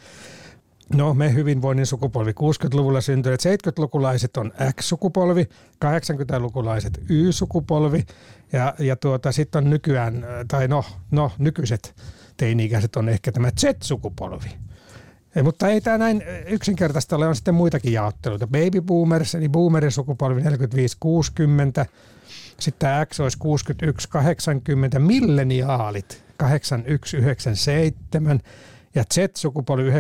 No, 0.95 1.15
me 1.15 1.35
hyvinvoinnin 1.35 1.87
sukupolvi 1.87 2.31
60-luvulla 2.31 3.01
syntyneet 3.01 3.41
70-lukulaiset 3.45 4.37
on 4.37 4.53
X-sukupolvi, 4.77 5.49
80-lukulaiset 5.85 7.01
Y-sukupolvi 7.09 8.05
ja, 8.53 8.75
ja 8.79 8.97
tuota, 8.97 9.33
sitten 9.33 9.65
on 9.65 9.71
nykyään, 9.71 10.27
tai 10.49 10.69
no, 10.69 10.85
no 11.11 11.31
nykyiset 11.39 11.95
teini-ikäiset 12.39 12.97
on 12.97 13.09
ehkä 13.09 13.33
tämä 13.33 13.51
Z-sukupolvi. 13.51 14.49
Ei, 15.37 15.43
mutta 15.43 15.69
ei 15.69 15.81
tämä 15.81 15.99
näin 15.99 16.23
yksinkertaista 16.47 17.17
ole, 17.17 17.27
on 17.27 17.37
sitten 17.37 17.55
muitakin 17.55 17.93
jaotteluita. 17.93 18.47
Baby 18.47 18.81
boomers, 18.81 19.35
eli 19.35 19.49
boomerin 19.49 19.91
sukupolvi 19.91 20.43
45-60, 20.43 20.47
sitten 22.61 23.07
X 23.07 23.21
olisi 23.21 23.39
61-80, 24.97 24.99
milleniaalit 24.99 26.25
81-97, 26.43 26.47
ja 28.95 29.05
Z-sukupolvi 29.15 29.91
98-2010, 29.91 29.95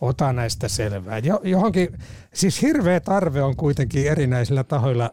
ota 0.00 0.32
näistä 0.32 0.68
selvää. 0.68 1.18
johonkin, 1.42 1.98
siis 2.34 2.62
hirveä 2.62 3.00
tarve 3.00 3.42
on 3.42 3.56
kuitenkin 3.56 4.06
erinäisillä 4.06 4.64
tahoilla 4.64 5.10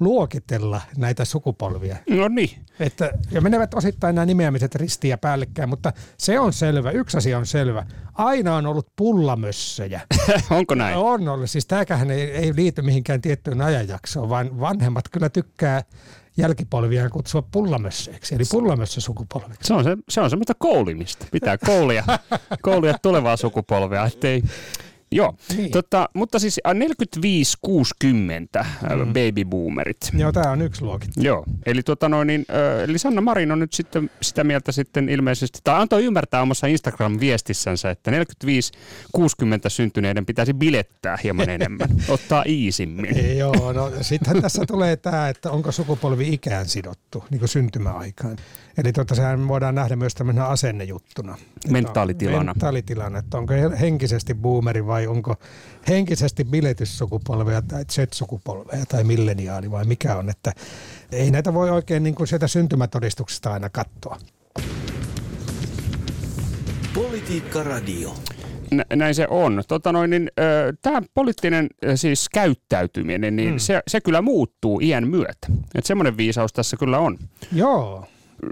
luokitella 0.00 0.80
näitä 0.96 1.24
sukupolvia. 1.24 1.96
No 2.10 2.28
niin. 2.28 2.50
Että, 2.80 3.10
ja 3.30 3.40
menevät 3.40 3.74
osittain 3.74 4.14
nämä 4.14 4.26
nimeämiset 4.26 4.74
ristiä 4.74 5.18
päällekkäin, 5.18 5.68
mutta 5.68 5.92
se 6.18 6.40
on 6.40 6.52
selvä. 6.52 6.90
Yksi 6.90 7.16
asia 7.16 7.38
on 7.38 7.46
selvä. 7.46 7.86
Aina 8.14 8.56
on 8.56 8.66
ollut 8.66 8.86
pullamössöjä. 8.96 10.00
Onko 10.50 10.74
näin? 10.74 10.96
On 10.96 11.28
ollut. 11.28 11.50
Siis 11.50 11.66
tämäkään 11.66 12.10
ei, 12.10 12.30
ei 12.30 12.56
liity 12.56 12.82
mihinkään 12.82 13.20
tiettyyn 13.20 13.62
ajanjaksoon, 13.62 14.28
vaan 14.28 14.60
vanhemmat 14.60 15.04
kyllä 15.08 15.28
tykkää 15.28 15.82
jälkipolvia 16.36 17.10
kutsua 17.10 17.42
pullamössöiksi, 17.42 18.34
eli 18.34 18.44
pullamössösukupolveksi. 18.50 19.68
Se 19.68 19.74
on, 19.74 19.84
se, 19.84 19.96
se 20.08 20.20
on 20.20 20.30
semmoista 20.30 20.54
koulimista. 20.58 21.26
Pitää 21.32 21.58
koulia, 21.58 22.04
koulia 22.62 22.94
tulevaa 23.02 23.36
sukupolvea, 23.36 24.06
ettei 24.06 24.42
Joo, 25.12 25.34
niin. 25.56 25.70
tota, 25.70 26.08
mutta 26.14 26.38
siis 26.38 26.60
45-60 26.68 26.72
äh, 28.56 28.78
mm. 28.82 29.06
baby 29.06 29.44
boomerit. 29.44 30.10
Joo, 30.12 30.32
tämä 30.32 30.50
on 30.50 30.62
yksi 30.62 30.82
luokit. 30.82 31.10
Joo, 31.16 31.44
eli, 31.66 31.82
tota 31.82 32.08
noin, 32.08 32.26
niin, 32.26 32.44
äh, 32.50 32.84
eli 32.84 32.98
Sanna 32.98 33.20
Marin 33.20 33.52
on 33.52 33.58
nyt 33.58 33.72
sitten 33.72 34.10
sitä 34.22 34.44
mieltä 34.44 34.72
sitten 34.72 35.08
ilmeisesti, 35.08 35.58
tai 35.64 35.80
antoi 35.80 36.04
ymmärtää 36.04 36.42
omassa 36.42 36.66
Instagram-viestissänsä, 36.66 37.90
että 37.90 38.10
45-60 38.10 38.14
syntyneiden 39.68 40.26
pitäisi 40.26 40.54
bilettää 40.54 41.18
hieman 41.24 41.50
enemmän, 41.60 41.88
ottaa 42.08 42.44
iisimmin. 42.46 43.38
Joo, 43.38 43.72
no 43.72 43.92
sitten 44.00 44.42
tässä 44.42 44.64
tulee 44.66 44.96
tämä, 44.96 45.28
että 45.28 45.50
onko 45.50 45.72
sukupolvi 45.72 46.32
ikään 46.32 46.68
sidottu, 46.68 47.24
niin 47.30 47.38
kuin 47.38 47.48
syntymäaikaan. 47.48 48.36
Eli 48.78 48.92
tota, 48.92 49.14
sehän 49.14 49.48
voidaan 49.48 49.74
nähdä 49.74 49.96
myös 49.96 50.14
tämmöisenä 50.14 50.46
asennejuttuna. 50.46 51.38
Mentaalitilana. 51.68 52.52
Mentaalitilana, 52.54 53.18
että 53.18 53.38
onko 53.38 53.54
henkisesti 53.80 54.34
boomeri 54.34 54.86
vai 54.86 54.99
onko 55.06 55.36
henkisesti 55.88 56.44
biletyssukupolvea 56.44 57.62
tai 57.62 57.84
Z-sukupolvea 57.84 58.86
tai 58.88 59.04
milleniaali 59.04 59.70
vai 59.70 59.84
mikä 59.84 60.16
on. 60.16 60.30
Että 60.30 60.52
ei 61.12 61.30
näitä 61.30 61.54
voi 61.54 61.70
oikein 61.70 62.02
niin 62.02 62.14
kuin 62.14 62.26
sieltä 62.26 62.46
syntymätodistuksesta 62.46 63.52
aina 63.52 63.68
katsoa. 63.68 64.18
Politiikka 66.94 67.62
Radio. 67.62 68.14
Näin 68.94 69.14
se 69.14 69.26
on. 69.30 69.62
Tota 69.68 69.92
noin, 69.92 70.10
niin, 70.10 70.30
Tämä 70.82 71.02
poliittinen 71.14 71.68
siis 71.94 72.28
käyttäytyminen, 72.28 73.36
niin 73.36 73.48
hmm. 73.48 73.58
se, 73.58 73.82
se 73.88 74.00
kyllä 74.00 74.22
muuttuu 74.22 74.80
iän 74.80 75.08
myötä. 75.08 75.46
Että 75.74 75.88
semmoinen 75.88 76.16
viisaus 76.16 76.52
tässä 76.52 76.76
kyllä 76.76 76.98
on. 76.98 77.18
Joo 77.52 78.06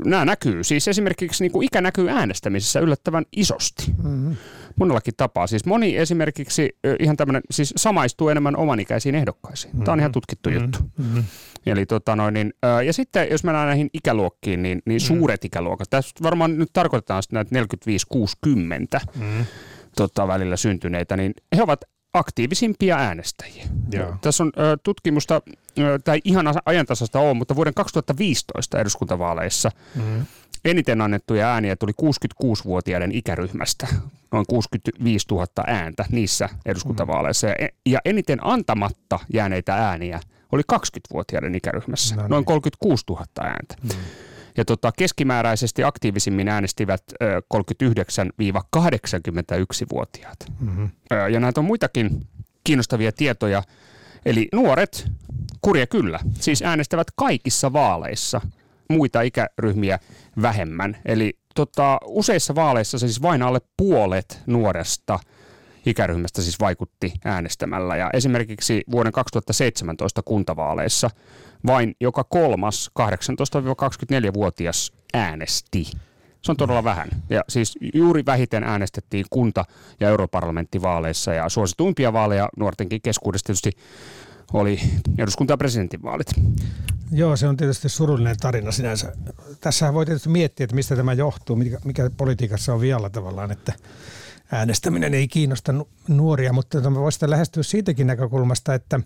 nämä 0.05 0.25
näkyy. 0.25 0.65
Siis 0.65 0.89
esimerkiksi 0.89 1.45
niin 1.45 1.53
kuin 1.53 1.67
ikä 1.67 1.81
näkyy 1.81 2.09
äänestämisessä 2.09 2.81
yllättävän 2.81 3.25
isosti. 3.37 3.85
Mm-hmm. 4.03 4.37
Monellakin 4.79 5.15
tapaa. 5.17 5.47
Siis 5.47 5.65
moni 5.65 5.97
esimerkiksi 5.97 6.77
ihan 7.01 7.17
tämmöinen, 7.17 7.43
siis 7.51 7.73
samaistuu 7.77 8.29
enemmän 8.29 8.57
omanikäisiin 8.57 9.15
ehdokkaisiin. 9.15 9.73
Mm-hmm. 9.73 9.85
Tämä 9.85 9.93
on 9.93 10.01
ihan 10.01 10.13
tutkittu 10.13 10.49
mm-hmm. 10.51 10.65
juttu. 10.65 10.79
Mm-hmm. 10.99 11.25
Eli 11.67 11.87
tota 11.87 12.17
noin, 12.17 12.35
niin, 12.35 12.53
ja 12.87 12.93
sitten 12.93 13.29
jos 13.31 13.45
mennään 13.45 13.67
näihin 13.67 13.91
ikäluokkiin, 13.93 14.63
niin, 14.63 14.83
niin 14.87 15.03
mm-hmm. 15.03 15.19
suuret 15.19 15.45
ikäluokat. 15.45 15.91
Tässä 15.91 16.15
varmaan 16.23 16.59
nyt 16.59 16.71
tarkoitetaan 16.73 17.23
näitä 17.33 17.57
45-60 17.61 18.19
mm-hmm. 18.49 19.45
tota, 19.97 20.29
välillä 20.29 20.57
syntyneitä, 20.57 21.17
niin 21.17 21.35
he 21.57 21.63
ovat 21.63 21.81
aktiivisimpia 22.15 22.97
äänestäjiä. 22.97 23.67
Joo. 23.93 24.17
Tässä 24.21 24.45
on 24.45 24.53
ö, 24.59 24.77
tutkimusta, 24.83 25.43
ö, 25.79 25.99
tai 26.05 26.21
ihan 26.25 26.47
ajantasasta 26.65 27.21
on, 27.21 27.37
mutta 27.37 27.57
vuoden 27.57 27.75
2015 27.75 28.81
eduskuntavaaleissa 28.81 29.71
mm. 29.95 30.27
eniten 30.65 31.01
annettuja 31.01 31.53
ääniä 31.53 31.77
tuli 31.77 31.93
66-vuotiaiden 32.03 33.13
ikäryhmästä, 33.13 33.87
noin 34.33 34.47
65 34.49 35.27
000 35.31 35.47
ääntä 35.67 36.05
niissä 36.11 36.49
eduskuntavaaleissa, 36.67 37.47
mm. 37.47 37.53
ja, 37.61 37.69
ja 37.87 37.99
eniten 38.05 38.39
antamatta 38.43 39.19
jääneitä 39.33 39.75
ääniä 39.75 40.21
oli 40.53 40.63
20-vuotiaiden 40.73 41.55
ikäryhmässä, 41.55 42.17
no 42.17 42.23
niin. 42.23 42.31
noin 42.31 42.45
36 42.45 43.05
000 43.11 43.25
ääntä. 43.41 43.75
Mm. 43.83 43.89
Ja 44.59 44.65
tota, 44.65 44.93
keskimääräisesti 44.99 45.85
aktiivisimmin 45.85 46.49
äänestivät 46.49 47.03
39-81-vuotiaat. 47.55 50.39
Mm-hmm. 50.61 50.91
Ja 51.33 51.41
näitä 51.41 51.61
on 51.61 51.65
muitakin 51.65 52.27
kiinnostavia 52.65 53.13
tietoja. 53.13 53.63
Eli 54.27 54.49
nuoret, 54.53 55.07
kurja 55.61 55.87
kyllä, 55.87 56.19
siis 56.41 56.63
äänestävät 56.63 57.07
kaikissa 57.17 57.73
vaaleissa 57.73 58.41
muita 58.89 59.23
ikäryhmiä 59.23 59.99
vähemmän. 60.43 60.97
Eli 61.05 61.39
tota, 61.55 61.99
useissa 62.05 62.55
vaaleissa 62.55 62.99
siis 62.99 63.23
vain 63.23 63.43
alle 63.43 63.61
puolet 63.77 64.43
nuoresta 64.47 65.19
ikäryhmästä 65.87 66.43
siis 66.43 66.61
vaikutti 66.61 67.13
äänestämällä. 67.25 67.97
Ja 67.97 68.11
esimerkiksi 68.13 68.83
vuoden 68.91 69.13
2017 69.13 70.23
kuntavaaleissa– 70.23 71.11
vain 71.67 71.95
joka 72.01 72.25
kolmas 72.25 72.91
18-24-vuotias 73.01 74.93
äänesti. 75.15 75.85
Se 76.43 76.53
on 76.53 76.57
todella 76.57 76.85
vähän. 76.85 77.09
Ja 77.31 77.45
siis 77.49 77.79
juuri 77.95 78.27
vähiten 78.27 78.65
äänestettiin 78.65 79.27
kunta- 79.31 79.65
ja 80.01 80.09
europarlamenttivaaleissa 80.09 81.35
ja 81.35 81.49
suosituimpia 81.49 82.13
vaaleja 82.13 82.49
nuortenkin 82.57 83.03
keskuudessa 83.03 83.47
tietysti 83.47 83.73
oli 84.53 84.81
eduskunta- 85.19 85.53
ja 85.53 85.57
presidentinvaalit. 85.57 86.27
Joo, 87.13 87.37
se 87.37 87.49
on 87.49 87.57
tietysti 87.57 87.89
surullinen 87.89 88.37
tarina 88.41 88.73
sinänsä. 88.73 89.13
Tässä 89.61 89.95
voi 89.95 90.07
tietysti 90.07 90.29
miettiä, 90.29 90.65
että 90.65 90.77
mistä 90.77 90.97
tämä 90.97 91.13
johtuu, 91.13 91.57
mikä, 91.57 91.79
mikä 91.85 92.11
politiikassa 92.17 92.75
on 92.75 92.81
vielä 92.81 93.11
tavallaan, 93.11 93.51
että 93.51 93.73
äänestäminen 94.53 95.15
ei 95.15 95.29
kiinnosta 95.29 95.75
nuoria, 96.09 96.53
mutta 96.53 96.95
voisi 96.95 97.31
lähestyä 97.31 97.63
siitäkin 97.63 98.07
näkökulmasta, 98.07 98.75
että 98.75 99.01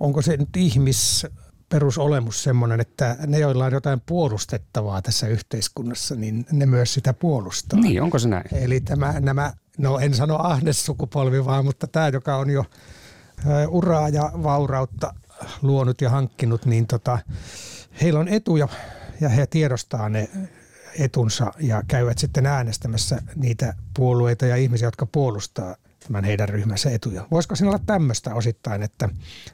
onko 0.00 0.22
se 0.22 0.36
nyt 0.36 0.56
ihmis 0.56 1.26
perusolemus 1.68 2.42
semmoinen, 2.42 2.80
että 2.80 3.16
ne, 3.26 3.38
joilla 3.38 3.64
on 3.64 3.72
jotain 3.72 4.02
puolustettavaa 4.06 5.02
tässä 5.02 5.28
yhteiskunnassa, 5.28 6.14
niin 6.14 6.46
ne 6.52 6.66
myös 6.66 6.94
sitä 6.94 7.12
puolustaa. 7.12 7.80
Niin, 7.80 8.02
onko 8.02 8.18
se 8.18 8.28
näin? 8.28 8.54
Eli 8.54 8.80
tämä, 8.80 9.20
nämä, 9.20 9.52
no 9.78 9.98
en 9.98 10.14
sano 10.14 10.38
ahnes-sukupolvi 10.38 11.44
vaan, 11.44 11.64
mutta 11.64 11.86
tämä, 11.86 12.08
joka 12.08 12.36
on 12.36 12.50
jo 12.50 12.64
uraa 13.68 14.08
ja 14.08 14.30
vaurautta 14.42 15.14
luonut 15.62 16.00
ja 16.00 16.10
hankkinut, 16.10 16.66
niin 16.66 16.86
tota, 16.86 17.18
heillä 18.00 18.20
on 18.20 18.28
etuja 18.28 18.68
ja 19.20 19.28
he 19.28 19.46
tiedostaa 19.46 20.08
ne 20.08 20.28
etunsa 20.98 21.52
ja 21.60 21.82
käyvät 21.88 22.18
sitten 22.18 22.46
äänestämässä 22.46 23.22
niitä 23.36 23.74
puolueita 23.94 24.46
ja 24.46 24.56
ihmisiä, 24.56 24.86
jotka 24.86 25.06
puolustaa 25.06 25.76
tämän 26.08 26.24
heidän 26.24 26.48
ryhmänsä 26.48 26.90
etuja. 26.90 27.26
Voisiko 27.30 27.56
siinä 27.56 27.70
olla 27.70 27.80
tämmöistä 27.86 28.34
osittain, 28.34 28.82
että 28.82 29.08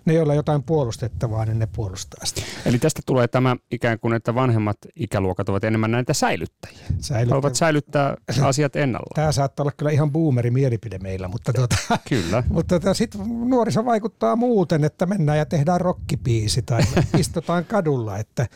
ne, 0.04 0.14
joilla 0.14 0.32
on 0.32 0.36
jotain 0.36 0.62
puolustettavaa, 0.62 1.44
niin 1.44 1.58
ne 1.58 1.66
puolustaa 1.66 2.24
sitä. 2.24 2.40
Eli 2.66 2.78
tästä 2.78 3.02
tulee 3.06 3.28
tämä 3.28 3.56
ikään 3.70 3.98
kuin, 3.98 4.14
että 4.14 4.34
vanhemmat 4.34 4.76
ikäluokat 4.96 5.48
ovat 5.48 5.64
enemmän 5.64 5.90
näitä 5.90 6.14
säilyttäjiä. 6.14 6.86
Säilyttä... 7.00 7.34
Haluavat 7.34 7.54
säilyttää 7.54 8.16
asiat 8.42 8.76
ennallaan. 8.76 9.14
Tämä 9.14 9.32
saattaa 9.32 9.64
olla 9.64 9.72
kyllä 9.76 9.90
ihan 9.90 10.12
boomeri 10.12 10.50
mielipide 10.50 10.98
meillä, 10.98 11.28
mutta, 11.28 11.52
tuota, 11.52 11.76
kyllä. 12.08 12.42
mutta 12.50 12.80
tuota, 12.80 12.94
sitten 12.94 13.20
nuoriso 13.50 13.84
vaikuttaa 13.84 14.36
muuten, 14.36 14.84
että 14.84 15.06
mennään 15.06 15.38
ja 15.38 15.46
tehdään 15.46 15.80
rokkipiisi 15.80 16.62
tai 16.62 16.82
istutaan 17.18 17.64
kadulla, 17.64 18.18
että 18.18 18.46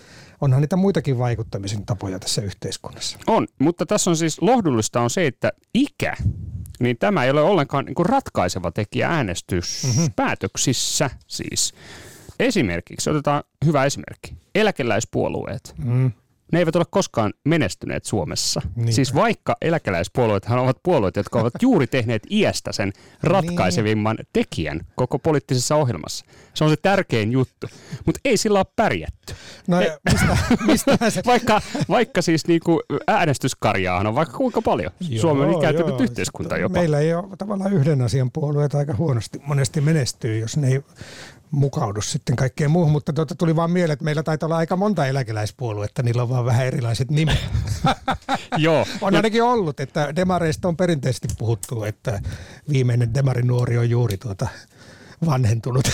onhan 0.41 0.61
niitä 0.61 0.77
muitakin 0.77 1.19
vaikuttamisen 1.19 1.87
tapoja 1.87 2.19
tässä 2.19 2.43
yhteiskunnassa. 2.43 3.19
On, 3.27 3.47
mutta 3.59 3.87
tässä 3.87 4.11
on 4.11 4.17
siis 4.17 4.43
lohdullista 4.43 5.01
on 5.01 5.11
se, 5.11 5.27
että 5.27 5.53
ikä 5.75 6.17
niin 6.79 6.99
tämä 6.99 7.25
ei 7.25 7.31
ole 7.31 7.43
ollenkaan 7.43 7.85
niin 7.85 7.95
kuin 7.95 8.07
ratkaiseva 8.07 8.71
tekijä 8.71 9.09
äänestyspäätöksissä 9.09 11.07
mm-hmm. 11.07 11.21
siis. 11.27 11.75
Esimerkiksi, 12.39 13.11
otetaan 13.11 13.43
hyvä 13.65 13.85
esimerkki, 13.85 14.35
eläkeläispuolueet. 14.55 15.75
Mm 15.85 16.13
ne 16.53 16.59
eivät 16.59 16.77
ole 16.77 16.85
koskaan 16.91 17.33
menestyneet 17.45 18.05
Suomessa. 18.05 18.63
Niin. 18.77 18.93
Siis 18.93 19.15
vaikka 19.15 19.57
eläkeläispuolueethan 19.61 20.59
ovat 20.59 20.77
puolueet, 20.83 21.17
jotka 21.17 21.41
ovat 21.41 21.53
juuri 21.63 21.87
tehneet 21.87 22.23
iästä 22.31 22.73
sen 22.73 22.93
ratkaisevimman 23.23 24.17
niin. 24.17 24.27
tekijän 24.33 24.81
koko 24.95 25.19
poliittisessa 25.19 25.77
ohjelmassa. 25.77 26.25
Se 26.55 26.65
on 26.65 26.71
se 26.71 26.77
tärkein 26.77 27.33
juttu, 27.33 27.67
mutta 28.07 28.21
ei 28.25 28.37
sillä 28.37 28.59
ole 28.59 28.67
pärjätty. 28.77 29.35
No 29.67 29.81
e- 29.81 29.99
mistä, 30.13 30.39
mistä 30.67 31.11
se... 31.11 31.23
vaikka, 31.33 31.61
vaikka 31.89 32.23
siis 32.23 32.47
niinku 32.47 32.81
äänestyskarjaa 33.07 33.99
on 33.99 34.15
vaikka 34.15 34.37
kuinka 34.37 34.63
paljon. 34.63 34.93
Joo, 35.09 35.21
Suomi 35.21 35.45
on 35.45 35.59
ikääntynyt 35.59 35.89
joo. 35.89 36.03
yhteiskunta 36.03 36.57
jopa. 36.57 36.79
Meillä 36.79 36.99
ei 36.99 37.15
ole 37.15 37.37
tavallaan 37.39 37.73
yhden 37.73 38.03
asian 38.03 38.31
puolueet 38.31 38.75
aika 38.75 38.95
huonosti 38.95 39.41
monesti 39.47 39.81
menestyy, 39.81 40.39
jos 40.39 40.57
ne 40.57 40.69
ei 40.69 40.83
mukaudu 41.51 42.03
sitten 42.03 42.37
kaikkeen 42.37 42.71
muuhun, 42.71 42.93
mutta 42.93 43.13
tuota 43.13 43.35
tuli 43.35 43.57
vaan 43.57 43.71
mieleen, 43.71 43.93
että 43.93 44.05
meillä 44.05 44.23
taitaa 44.23 44.47
olla 44.47 44.57
aika 44.57 44.77
monta 44.77 45.07
eläkeläispuoluetta, 45.07 46.03
niillä 46.03 46.23
on 46.23 46.29
vaan 46.29 46.45
vähän 46.45 46.67
erilaiset 46.67 47.11
nimet. 47.11 47.39
Joo. 48.57 48.87
on 49.01 49.17
ainakin 49.17 49.43
ollut, 49.43 49.81
että 49.81 50.17
demareista 50.17 50.69
on 50.69 50.77
perinteisesti 50.77 51.29
puhuttu, 51.39 51.85
että 51.85 52.21
viimeinen 52.69 53.15
demarinuori 53.15 53.79
on 53.79 53.91
juuri 53.91 54.17
tuota 54.17 54.49
vanhentunut 55.27 55.85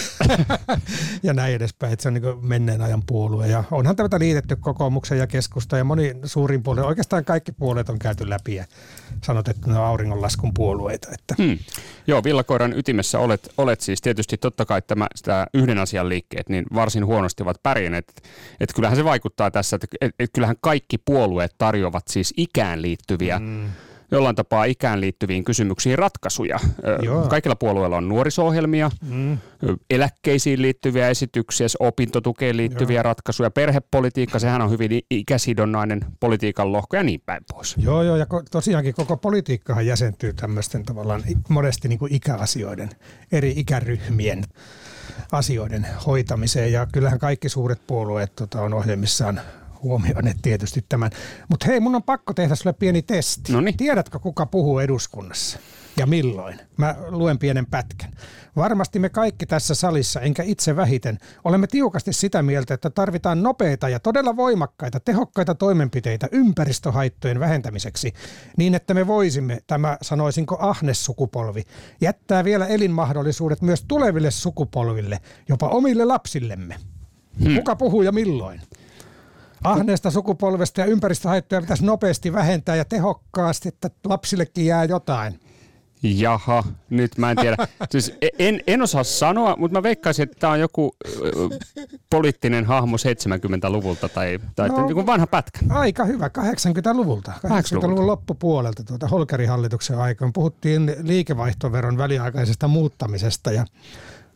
ja 1.23 1.33
näin 1.33 1.55
edespäin, 1.55 1.93
että 1.93 2.03
se 2.03 2.09
on 2.09 2.15
niin 2.15 2.23
menneen 2.41 2.81
ajan 2.81 3.03
puolue. 3.07 3.49
Ja 3.49 3.65
onhan 3.71 3.97
tätä 3.97 4.19
liitetty 4.19 4.57
kokoomuksen 4.57 5.19
ja 5.19 5.27
keskusta 5.27 5.79
ja 5.79 5.85
moni 5.85 6.15
suurin 6.25 6.63
puolue, 6.63 6.85
oikeastaan 6.85 7.25
kaikki 7.25 7.53
puolueet 7.53 7.89
on 7.89 7.99
käyty 7.99 8.31
läpi 8.31 8.55
ja 8.55 8.65
sanot, 9.23 9.49
että 9.49 9.71
ne 9.71 9.79
on 9.79 9.85
auringonlaskun 9.85 10.55
puolueita. 10.55 11.09
Että. 11.13 11.35
Hmm. 11.43 11.59
Joo, 12.07 12.25
Villakoiran 12.25 12.79
ytimessä 12.79 13.19
olet, 13.19 13.53
olet 13.59 13.81
siis 13.81 14.03
tietysti 14.03 14.37
totta 14.37 14.65
kai 14.65 14.83
tämä, 14.83 15.07
sitä 15.15 15.47
yhden 15.55 15.79
asian 15.79 16.09
liikkeet 16.09 16.49
niin 16.49 16.65
varsin 16.75 17.07
huonosti 17.07 17.43
ovat 17.43 17.63
pärjänneet. 17.63 18.09
Että 18.09 18.23
et 18.61 18.73
kyllähän 18.75 18.97
se 18.97 19.05
vaikuttaa 19.05 19.51
tässä, 19.51 19.77
että 19.77 19.87
et, 20.01 20.15
et 20.19 20.31
kyllähän 20.33 20.57
kaikki 20.61 20.99
puolueet 20.99 21.55
tarjoavat 21.59 22.09
siis 22.09 22.35
ikään 22.37 22.83
liittyviä 22.83 23.39
hmm 23.39 23.71
jollain 24.17 24.37
tapaa 24.37 24.65
ikään 24.65 25.01
liittyviin 25.01 25.45
kysymyksiin 25.45 25.99
ratkaisuja. 25.99 26.61
Joo. 27.03 27.29
Kaikilla 27.29 27.57
puolueilla 27.57 27.97
on 27.97 28.09
nuoriso-ohjelmia, 28.09 28.91
mm. 29.11 29.39
eläkkeisiin 29.91 30.63
liittyviä 30.63 31.09
esityksiä, 31.09 31.67
opintotukeen 31.81 32.57
liittyviä 32.57 32.97
Joo. 32.97 33.03
ratkaisuja, 33.03 33.51
perhepolitiikka, 33.51 34.39
sehän 34.39 34.63
on 34.63 34.71
hyvin 34.71 35.01
ikäsidonnainen 35.11 36.01
politiikan 36.21 36.73
lohko 36.73 36.97
ja 36.97 37.03
niin 37.03 37.23
päin 37.27 37.43
pois. 37.53 37.75
Joo, 37.79 38.03
joo, 38.03 38.17
ja 38.17 38.27
tosiaankin 38.51 38.95
koko 38.95 39.17
politiikkahan 39.17 39.87
jäsentyy 39.87 40.33
tämmöisten 40.33 40.85
tavallaan 40.85 41.23
monesti 41.49 41.89
niin 41.89 41.99
kuin 41.99 42.15
ikäasioiden, 42.15 42.91
eri 43.33 43.53
ikäryhmien 43.57 44.45
asioiden 45.33 45.87
hoitamiseen, 46.07 46.73
ja 46.73 46.87
kyllähän 46.93 47.19
kaikki 47.19 47.49
suuret 47.49 47.81
puolueet 47.87 48.37
tota, 48.37 48.63
on 48.63 48.75
ohjelmissaan 48.75 49.41
huomioineet 49.85 50.37
tietysti 50.43 50.85
tämän. 50.89 51.11
Mutta 51.49 51.67
hei, 51.67 51.81
mun 51.81 51.95
on 51.95 52.03
pakko 52.03 52.35
tehdä 52.35 52.55
sulle 52.55 52.73
pieni 52.73 53.03
testi. 53.03 53.53
Noniin. 53.53 53.77
Tiedätkö, 53.77 54.19
kuka 54.19 54.47
puhuu 54.47 54.79
eduskunnassa? 54.79 55.59
Ja 55.97 56.07
milloin? 56.07 56.61
Mä 56.77 56.97
luen 57.09 57.39
pienen 57.39 57.67
pätkän. 57.67 58.13
Varmasti 58.57 58.99
me 58.99 59.09
kaikki 59.09 59.47
tässä 59.47 59.75
salissa, 59.75 60.21
enkä 60.21 60.43
itse 60.43 60.77
vähiten, 60.77 61.19
olemme 61.45 61.67
tiukasti 61.67 62.13
sitä 62.13 62.43
mieltä, 62.43 62.75
että 62.75 62.91
tarvitaan 62.91 63.43
nopeita 63.43 63.89
ja 63.89 64.01
todella 64.01 64.37
voimakkaita, 64.37 65.01
tehokkaita 65.01 65.55
toimenpiteitä 65.55 66.29
ympäristöhaittojen 66.33 67.41
vähentämiseksi, 67.41 68.13
niin 68.57 68.75
että 68.75 68.95
me 68.95 69.07
voisimme, 69.07 69.61
tämä 69.67 69.99
sanoisinko 70.03 70.57
ahnes 70.61 71.05
sukupolvi, 71.05 71.63
jättää 72.01 72.45
vielä 72.45 72.67
elinmahdollisuudet 72.67 73.63
myös 73.63 73.85
tuleville 73.89 74.31
sukupolville, 74.31 75.21
jopa 75.49 75.69
omille 75.69 76.05
lapsillemme. 76.05 76.77
Hmm. 77.45 77.55
Kuka 77.55 77.77
puhuu 77.77 78.03
ja 78.03 78.13
milloin? 78.13 78.61
Ahneesta 79.65 80.11
sukupolvesta 80.11 80.81
ja 80.81 80.87
ympäristöhaittoja 80.87 81.61
pitäisi 81.61 81.85
nopeasti 81.85 82.33
vähentää 82.33 82.77
ja 82.77 82.85
tehokkaasti, 82.85 83.69
että 83.69 83.91
lapsillekin 84.05 84.67
jää 84.67 84.85
jotain. 84.85 85.41
Jaha, 86.03 86.65
nyt 86.91 87.19
mä 87.19 87.31
en 87.31 87.37
tiedä. 87.37 87.57
Siis 87.93 88.13
e- 88.23 88.29
en, 88.39 88.61
en 88.67 88.83
osaa 88.83 89.05
sanoa, 89.05 89.57
mutta 89.59 89.79
mä 89.79 89.83
veikkaisin, 89.83 90.23
että 90.23 90.37
tämä 90.39 90.53
on 90.53 90.61
joku 90.61 90.97
poliittinen 92.11 92.65
hahmo 92.65 92.97
70-luvulta 92.97 94.09
tai, 94.09 94.39
tai 94.57 94.69
no, 94.69 94.89
joku 94.89 95.07
vanha 95.07 95.27
pätkä. 95.27 95.59
Aika 95.69 96.05
hyvä, 96.05 96.29
80-luvulta. 96.29 97.33
80-luvun 97.47 98.07
loppupuolelta 98.07 98.85
tuota 98.85 99.09
Holkerin 99.09 99.49
hallituksen 99.49 99.99
aikaan 99.99 100.33
puhuttiin 100.33 100.97
liikevaihtoveron 101.03 101.99
väliaikaisesta 101.99 102.69
muuttamisesta 102.69 103.53
ja 103.53 103.65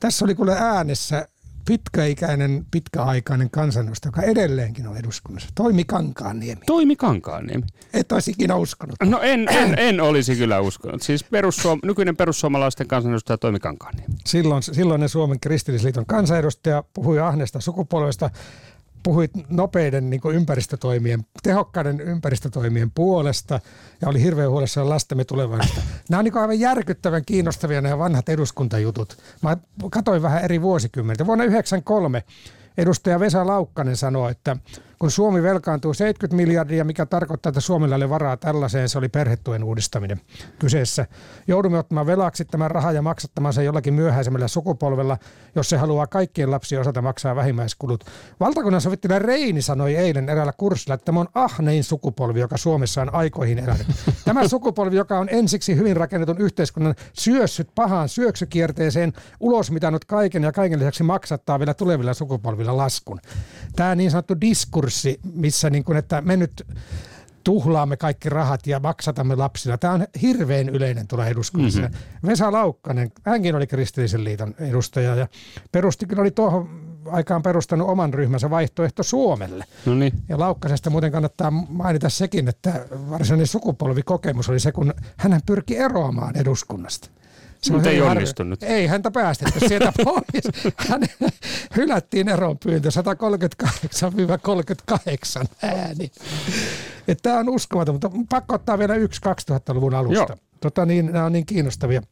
tässä 0.01 0.25
oli 0.25 0.35
kuule 0.35 0.57
äänessä 0.59 1.29
pitkäikäinen, 1.69 2.67
pitkäaikainen 2.71 3.51
kansanedustaja, 3.51 4.09
joka 4.09 4.23
edelleenkin 4.23 4.87
on 4.87 4.97
eduskunnassa. 4.97 5.49
Toimi 5.55 5.85
Kankaanniemi. 5.85 6.61
Toimi 6.67 6.97
Kankaanniemi. 6.97 7.65
Et 7.93 8.13
olisi 8.13 8.31
ikinä 8.31 8.55
uskonut. 8.55 8.97
No 9.05 9.21
en, 9.21 9.49
en, 9.49 9.79
en 9.79 10.01
olisi 10.01 10.37
kyllä 10.37 10.61
uskonut. 10.61 11.03
Siis 11.03 11.25
perussuom- 11.25 11.81
nykyinen 11.87 12.17
perussuomalaisten 12.17 12.87
kansanedustaja 12.89 13.39
Toimi 13.39 13.59
Kankaanniemi. 13.59 14.15
Silloin, 14.27 14.63
silloinen 14.63 15.09
Suomen 15.09 15.41
kristillisliiton 15.41 16.07
kansanedustaja 16.07 16.85
puhui 16.95 17.21
ahneesta 17.21 17.61
sukupolvesta 17.61 18.31
puhuit 19.09 19.31
nopeiden 19.51 20.11
niin 20.11 20.21
ympäristötoimien, 20.35 21.25
tehokkaiden 21.43 22.01
ympäristötoimien 22.01 22.91
puolesta 22.91 23.61
ja 24.01 24.09
oli 24.09 24.23
hirveän 24.23 24.51
huolissaan 24.51 24.89
lastemme 24.89 25.25
tulevaisuudesta. 25.25 25.83
Nämä 26.11 26.19
on 26.19 26.25
niin 26.25 26.39
aivan 26.39 26.61
järkyttävän 26.61 27.25
kiinnostavia 27.27 27.81
nämä 27.81 27.99
vanhat 27.99 28.29
eduskuntajutut. 28.29 29.19
Mä 29.43 29.57
katsoin 29.91 30.23
vähän 30.23 30.45
eri 30.45 30.63
vuosikymmentä. 30.63 31.27
Vuonna 31.27 31.45
1993 31.45 32.23
edustaja 32.79 33.21
Vesa 33.21 33.47
Laukkanen 33.47 33.97
sanoi, 33.97 34.31
että 34.31 34.57
kun 34.99 35.11
Suomi 35.11 35.43
velkaantuu 35.43 35.95
70 35.95 36.37
miljardia, 36.37 36.85
mikä 36.85 37.07
tarkoittaa, 37.07 37.51
että 37.51 37.61
Suomella 37.61 37.97
oli 37.97 38.09
varaa 38.09 38.37
tällaiseen, 38.37 38.89
se 38.89 38.99
oli 38.99 39.09
perhetuen 39.09 39.65
uudistaminen 39.65 40.21
kyseessä. 40.59 41.07
Joudumme 41.49 41.79
ottamaan 41.79 42.07
velaksi 42.07 42.45
tämän 42.45 42.71
rahaa 42.71 42.93
ja 42.93 43.03
maksattamaan 43.03 43.55
sen 43.55 43.65
jollakin 43.65 43.95
myöhäisemmällä 43.95 44.49
sukupolvella, 44.49 45.19
jos 45.55 45.69
se 45.69 45.77
haluaa 45.77 46.07
kaikkien 46.07 46.51
lapsien 46.51 46.81
osalta 46.81 47.03
maksaa 47.03 47.37
vähimmäiskulut. 47.37 48.05
Valtakunnan 48.41 48.81
sovittelija 48.81 49.19
Reini 49.19 49.63
sanoi 49.63 49.97
eilen 49.97 50.29
eräällä 50.29 50.53
kurssilla, 50.53 50.95
että 50.95 51.05
tämä 51.05 51.21
on 51.21 51.29
ahnein 51.35 51.85
sukupolvi, 51.85 52.41
joka 52.41 52.57
Suomessa 52.57 53.03
on 53.03 53.15
aikoihin 53.15 53.59
elänyt. 53.59 53.87
Tämä 54.25 54.49
sukupolvi, 54.49 54.97
joka 54.97 55.19
on 55.19 55.29
ensiksi 55.31 55.77
hyvin 55.77 55.97
rakennetun 55.97 56.41
yhteiskunnan 56.41 56.95
syössyt 57.13 57.69
pahaan 57.75 58.09
syöksykierteeseen, 58.09 59.13
ulosmitannut 59.41 60.05
kaiken 60.05 60.43
ja 60.43 60.53
kaiken 60.53 60.79
lisäksi 60.79 61.03
maksattaa 61.03 61.59
vielä 61.59 61.75
tulevilla 61.75 62.15
sukupolvilla 62.15 62.77
laskun. 62.77 63.21
Tämä 63.77 63.95
niin 63.95 64.11
sanottu 64.11 64.41
diskurs 64.41 64.88
kurssi, 64.89 65.21
missä 65.35 65.71
niin 65.71 65.85
kuin, 65.85 65.99
että 65.99 66.21
me 66.21 66.37
nyt 66.37 66.67
tuhlaamme 67.45 67.97
kaikki 67.97 68.29
rahat 68.29 68.67
ja 68.67 68.81
maksatamme 68.81 69.35
lapsilla. 69.35 69.79
Tämä 69.79 69.93
on 69.95 70.07
hirveän 70.23 70.69
yleinen 70.69 71.07
tuolla 71.07 71.27
eduskunnassa. 71.27 71.81
Mm-hmm. 71.81 72.29
Vesa 72.29 72.53
Laukkanen, 72.53 73.13
hänkin 73.23 73.55
oli 73.55 73.67
kristillisen 73.67 74.25
liiton 74.25 74.55
edustaja 74.59 75.15
ja 75.15 75.29
perustikin 75.73 76.21
oli 76.21 76.31
tuohon 76.31 76.69
aikaan 77.07 77.43
perustanut 77.43 77.89
oman 77.89 78.15
ryhmänsä 78.15 78.51
vaihtoehto 78.51 79.03
Suomelle. 79.03 79.65
No 79.87 79.95
niin. 79.95 80.13
Ja 80.29 80.39
Laukkasesta 80.39 80.91
muuten 80.91 81.13
kannattaa 81.13 81.51
mainita 81.51 82.09
sekin, 82.09 82.49
että 82.49 82.87
varsinainen 82.91 83.47
sukupolvikokemus 83.47 84.49
oli 84.49 84.61
se, 84.61 84.73
kun 84.73 84.95
hän 85.17 85.41
pyrki 85.47 85.77
eroamaan 85.77 86.37
eduskunnasta. 86.37 87.11
Se 87.63 87.73
Mutta 87.73 87.91
ei 87.91 88.01
onnistunut. 88.01 88.63
Ei 88.63 88.87
häntä 88.87 89.11
päästetty 89.11 89.69
sieltä 89.69 89.93
pois. 90.05 90.73
Hän 90.77 91.03
hylättiin 91.77 92.29
eron 92.29 92.59
pyyntö 92.59 92.89
138-38 95.43 95.47
ääni. 95.63 96.11
Tämä 97.23 97.39
on 97.39 97.49
uskomaton, 97.49 97.95
mutta 97.95 98.11
pakko 98.29 98.55
ottaa 98.55 98.79
vielä 98.79 98.95
yksi 98.95 99.21
2000-luvun 99.51 99.95
alusta. 99.95 100.37
Tota 100.61 100.87
niin, 100.87 101.07
nämä 101.07 101.25
on 101.25 101.33
niin 101.33 101.47
kiinnostavia. 101.47 102.03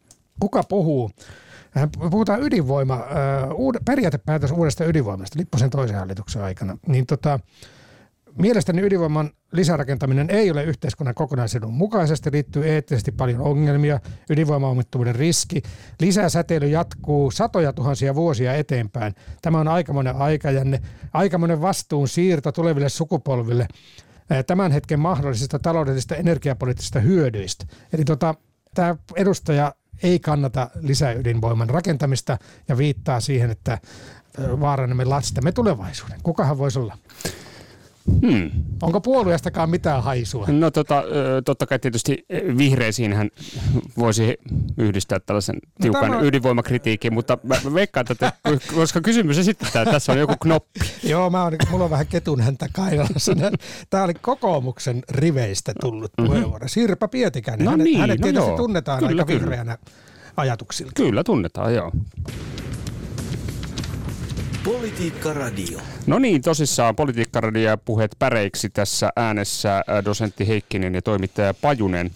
Kuka 0.40 0.62
puhuu? 0.62 1.10
Puhutaan 2.10 2.42
ydinvoima, 2.42 2.94
äh, 2.94 3.50
uud, 3.54 3.74
periaatepäätös 3.84 4.50
uudesta 4.50 4.84
ydinvoimasta 4.84 5.38
Lipposen 5.38 5.70
toisen 5.70 5.96
hallituksen 5.96 6.42
aikana. 6.42 6.78
Niin 6.86 7.06
tota, 7.06 7.40
Mielestäni 8.38 8.82
ydinvoiman 8.82 9.30
lisärakentaminen 9.52 10.30
ei 10.30 10.50
ole 10.50 10.64
yhteiskunnan 10.64 11.14
kokonaisedun 11.14 11.74
mukaisesti, 11.74 12.32
liittyy 12.32 12.68
eettisesti 12.68 13.12
paljon 13.12 13.40
ongelmia, 13.40 14.00
ydinvoimaomittuvuuden 14.30 15.14
riski, 15.14 15.62
lisäsäteily 16.00 16.68
jatkuu 16.68 17.30
satoja 17.30 17.72
tuhansia 17.72 18.14
vuosia 18.14 18.54
eteenpäin. 18.54 19.14
Tämä 19.42 19.60
on 19.60 19.68
aikamoinen 19.68 20.16
aikajänne, 20.16 20.80
aikamoinen 21.12 21.60
vastuun 21.60 22.08
siirto 22.08 22.52
tuleville 22.52 22.88
sukupolville 22.88 23.68
tämän 24.46 24.72
hetken 24.72 25.00
mahdollisista 25.00 25.58
taloudellisista 25.58 26.16
energiapoliittisista 26.16 27.00
hyödyistä. 27.00 27.66
Eli 27.92 28.04
tota, 28.04 28.34
tämä 28.74 28.96
edustaja 29.16 29.74
ei 30.02 30.18
kannata 30.18 30.70
lisäydinvoiman 30.80 31.70
rakentamista 31.70 32.38
ja 32.68 32.78
viittaa 32.78 33.20
siihen, 33.20 33.50
että 33.50 33.78
vaarannamme 34.38 35.04
lastemme 35.04 35.52
tulevaisuuden. 35.52 36.20
Kukahan 36.22 36.58
voisi 36.58 36.78
olla? 36.78 36.98
Hmm. 38.22 38.50
Onko 38.82 39.00
puolueestakaan 39.00 39.70
mitään 39.70 40.02
haisua? 40.02 40.46
No 40.50 40.70
tota, 40.70 41.04
totta 41.44 41.66
kai 41.66 41.78
tietysti 41.78 42.26
vihreisiin 42.58 43.30
voisi 43.98 44.38
yhdistää 44.78 45.20
tällaisen 45.20 45.54
no, 45.54 45.70
tiukan 45.82 46.10
tämä... 46.10 46.22
ydinvoimakritiikin, 46.22 47.14
mutta 47.14 47.38
mä 47.42 47.74
veikkaan, 47.74 48.06
että 48.10 48.32
koska 48.74 49.00
kysymys 49.00 49.38
esitetään, 49.38 49.86
tässä 49.86 50.12
on 50.12 50.18
joku 50.18 50.34
knoppi. 50.40 50.80
Joo, 51.04 51.30
mä 51.30 51.44
on, 51.44 51.52
mulla 51.70 51.84
on 51.84 51.90
vähän 51.90 52.06
ketun 52.06 52.40
häntä 52.40 52.68
kainalossa. 52.72 53.32
Tämä 53.90 54.04
oli 54.04 54.14
kokoomuksen 54.14 55.02
riveistä 55.08 55.72
tullut 55.80 56.12
mm-hmm. 56.18 56.26
puheenvuoro. 56.26 56.68
Sirpa 56.68 57.08
Pietikäinen, 57.08 57.64
no 57.64 57.70
hänet, 57.70 57.84
niin, 57.84 58.00
hänet 58.00 58.20
no 58.20 58.22
tietysti 58.22 58.48
joo. 58.48 58.56
tunnetaan 58.56 58.98
kyllä, 58.98 59.10
aika 59.10 59.24
kyllä. 59.24 59.40
vihreänä 59.40 59.78
ajatuksilla. 60.36 60.92
Kyllä 60.94 61.24
tunnetaan, 61.24 61.74
joo. 61.74 61.92
Politiikka 64.66 65.32
Radio. 65.32 65.78
No 66.06 66.18
niin, 66.18 66.42
tosissaan 66.42 66.96
Politiikka 66.96 67.40
Radio 67.40 67.62
ja 67.62 67.76
puheet 67.76 68.16
päreiksi 68.18 68.70
tässä 68.70 69.10
äänessä 69.16 69.82
dosentti 70.04 70.48
Heikkinen 70.48 70.94
ja 70.94 71.02
toimittaja 71.02 71.54
Pajunen. 71.54 72.10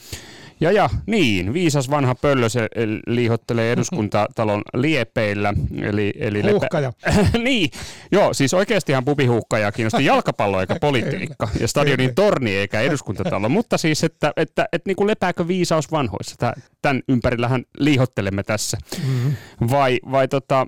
Ja 0.60 0.72
ja, 0.72 0.90
niin, 1.06 1.52
viisas 1.52 1.90
vanha 1.90 2.14
pöllö 2.14 2.48
se 2.48 2.68
liihottelee 3.06 3.72
eduskuntatalon 3.72 4.62
liepeillä. 4.74 5.54
Eli, 5.82 6.12
eli 6.16 6.42
Huuhkaja. 6.50 6.92
Lepä... 7.06 7.38
niin, 7.44 7.70
joo, 8.12 8.34
siis 8.34 8.54
oikeastihan 8.54 9.04
pubihuhkaja 9.04 9.72
kiinnosti 9.72 10.04
jalkapallo 10.04 10.60
eikä 10.60 10.76
politiikka. 10.80 11.48
Ja 11.60 11.68
stadionin 11.68 12.14
torni 12.14 12.56
eikä 12.56 12.80
eduskuntatalo. 12.80 13.48
Mutta 13.48 13.78
siis, 13.78 14.04
että, 14.04 14.28
että, 14.28 14.42
että, 14.42 14.68
että 14.72 14.88
niin 14.88 14.96
kuin 14.96 15.06
lepääkö 15.06 15.48
viisaus 15.48 15.90
vanhoissa? 15.90 16.52
Tämän 16.82 17.02
ympärillähän 17.08 17.64
liihottelemme 17.78 18.42
tässä. 18.42 18.78
Mm-hmm. 19.06 19.34
Vai, 19.70 20.00
vai 20.10 20.28
tota, 20.28 20.66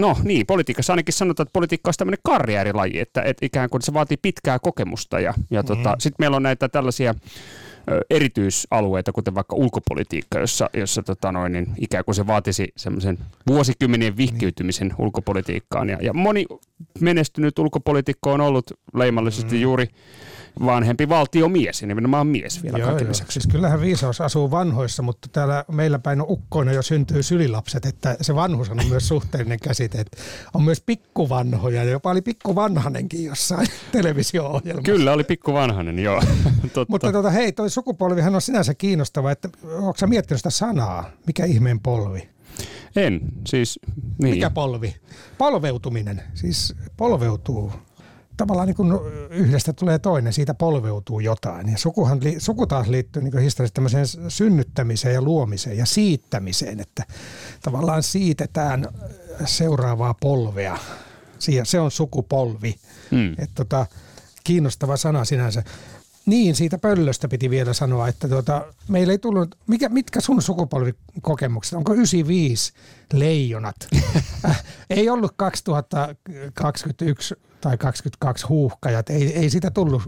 No 0.00 0.16
niin, 0.22 0.46
politiikassa 0.46 0.92
ainakin 0.92 1.14
sanotaan, 1.14 1.44
että 1.44 1.52
politiikka 1.52 1.90
on 1.90 1.94
tämmöinen 1.98 2.18
karriäärilaji, 2.22 3.00
että, 3.00 3.22
että 3.22 3.46
ikään 3.46 3.70
kuin 3.70 3.82
se 3.82 3.92
vaatii 3.92 4.16
pitkää 4.22 4.58
kokemusta 4.58 5.20
ja, 5.20 5.34
ja 5.50 5.62
tota, 5.62 5.88
mm. 5.88 5.96
sitten 5.98 6.16
meillä 6.18 6.36
on 6.36 6.42
näitä 6.42 6.68
tällaisia 6.68 7.14
erityisalueita, 8.10 9.12
kuten 9.12 9.34
vaikka 9.34 9.56
ulkopolitiikka, 9.56 10.38
jossa, 10.38 10.70
jossa 10.74 11.02
tota 11.02 11.32
noin, 11.32 11.52
niin 11.52 11.66
ikään 11.78 12.04
kuin 12.04 12.14
se 12.14 12.26
vaatisi 12.26 12.72
semmoisen 12.76 13.18
vuosikymmenien 13.46 14.16
vihkiytymisen 14.16 14.88
niin. 14.88 14.96
ulkopolitiikkaan. 14.98 15.88
Ja, 15.88 15.98
ja 16.00 16.12
moni 16.12 16.46
menestynyt 17.00 17.58
ulkopolitiikko 17.58 18.32
on 18.32 18.40
ollut 18.40 18.70
leimallisesti 18.94 19.54
mm. 19.54 19.60
juuri 19.60 19.88
vanhempi 20.66 21.08
valtiomies 21.08 21.82
ja 21.82 21.88
nimenomaan 21.88 22.26
mies 22.26 22.62
vielä 22.62 22.78
joo, 22.78 22.88
kaiken 22.88 23.06
joo. 23.06 23.14
Siis 23.14 23.46
kyllähän 23.46 23.80
viisaus 23.80 24.20
asuu 24.20 24.50
vanhoissa, 24.50 25.02
mutta 25.02 25.28
täällä 25.32 25.64
meillä 25.72 25.98
päin 25.98 26.20
on 26.20 26.26
ukkoina 26.30 26.72
jo 26.72 26.82
syntyy 26.82 27.22
sylilapset, 27.22 27.86
että 27.86 28.16
se 28.20 28.34
vanhus 28.34 28.70
on 28.70 28.80
myös 28.88 29.08
suhteellinen 29.08 29.60
käsite. 29.60 30.00
Että 30.00 30.16
on 30.54 30.62
myös 30.62 30.80
pikkuvanhoja, 30.80 31.84
jopa 31.84 32.10
oli 32.10 32.22
pikkuvanhanenkin 32.22 33.24
jossain 33.24 33.66
televisio-ohjelmassa. 33.92 34.92
Kyllä 34.92 35.12
oli 35.12 35.24
pikkuvanhanen, 35.24 35.98
joo. 35.98 36.22
mutta 36.88 37.12
tota, 37.12 37.30
hei, 37.30 37.52
toi 37.52 37.70
sukupolvihan 37.70 38.34
on 38.34 38.42
sinänsä 38.42 38.74
kiinnostava, 38.74 39.30
että 39.30 39.48
onko 39.74 39.94
sä 39.96 40.06
miettinyt 40.06 40.38
sitä 40.38 40.50
sanaa? 40.50 41.10
Mikä 41.26 41.44
ihmeen 41.44 41.80
polvi? 41.80 42.28
En, 42.96 43.20
siis 43.46 43.80
niin. 44.22 44.34
Mikä 44.34 44.50
polvi? 44.50 44.96
Polveutuminen, 45.38 46.22
siis 46.34 46.74
polveutuu 46.96 47.72
tavallaan 48.42 48.66
niin 48.66 48.76
kuin 48.76 48.92
yhdestä 49.30 49.72
tulee 49.72 49.98
toinen, 49.98 50.32
siitä 50.32 50.54
polveutuu 50.54 51.20
jotain. 51.20 51.72
Ja 51.72 51.78
sukuhan, 51.78 52.20
suku 52.38 52.66
taas 52.66 52.88
liittyy 52.88 53.22
niin 53.22 53.38
historiallisesti 53.38 53.74
tämmöiseen 53.74 54.06
synnyttämiseen 54.28 55.14
ja 55.14 55.22
luomiseen 55.22 55.78
ja 55.78 55.86
siittämiseen, 55.86 56.80
että 56.80 57.04
tavallaan 57.62 58.02
siitetään 58.02 58.88
seuraavaa 59.44 60.14
polvea. 60.14 60.78
Se 61.64 61.80
on 61.80 61.90
sukupolvi. 61.90 62.74
Hmm. 63.10 63.32
Että 63.32 63.54
tota, 63.54 63.86
kiinnostava 64.44 64.96
sana 64.96 65.24
sinänsä. 65.24 65.62
Niin, 66.26 66.54
siitä 66.54 66.78
pöllöstä 66.78 67.28
piti 67.28 67.50
vielä 67.50 67.72
sanoa, 67.72 68.08
että 68.08 68.28
tuota, 68.28 68.64
meillä 68.88 69.12
ei 69.12 69.18
tullut, 69.18 69.54
mikä, 69.66 69.88
mitkä 69.88 70.20
sun 70.20 70.42
sukupolvikokemukset, 70.42 71.76
onko 71.76 71.92
95 71.92 72.72
leijonat? 73.12 73.76
äh, 74.44 74.64
ei 74.90 75.08
ollut 75.08 75.32
2021 75.36 77.34
tai 77.62 77.78
22 77.78 78.46
huuhkajat, 78.46 79.10
ei, 79.10 79.36
ei 79.36 79.50
sitä 79.50 79.70
tullut 79.70 80.02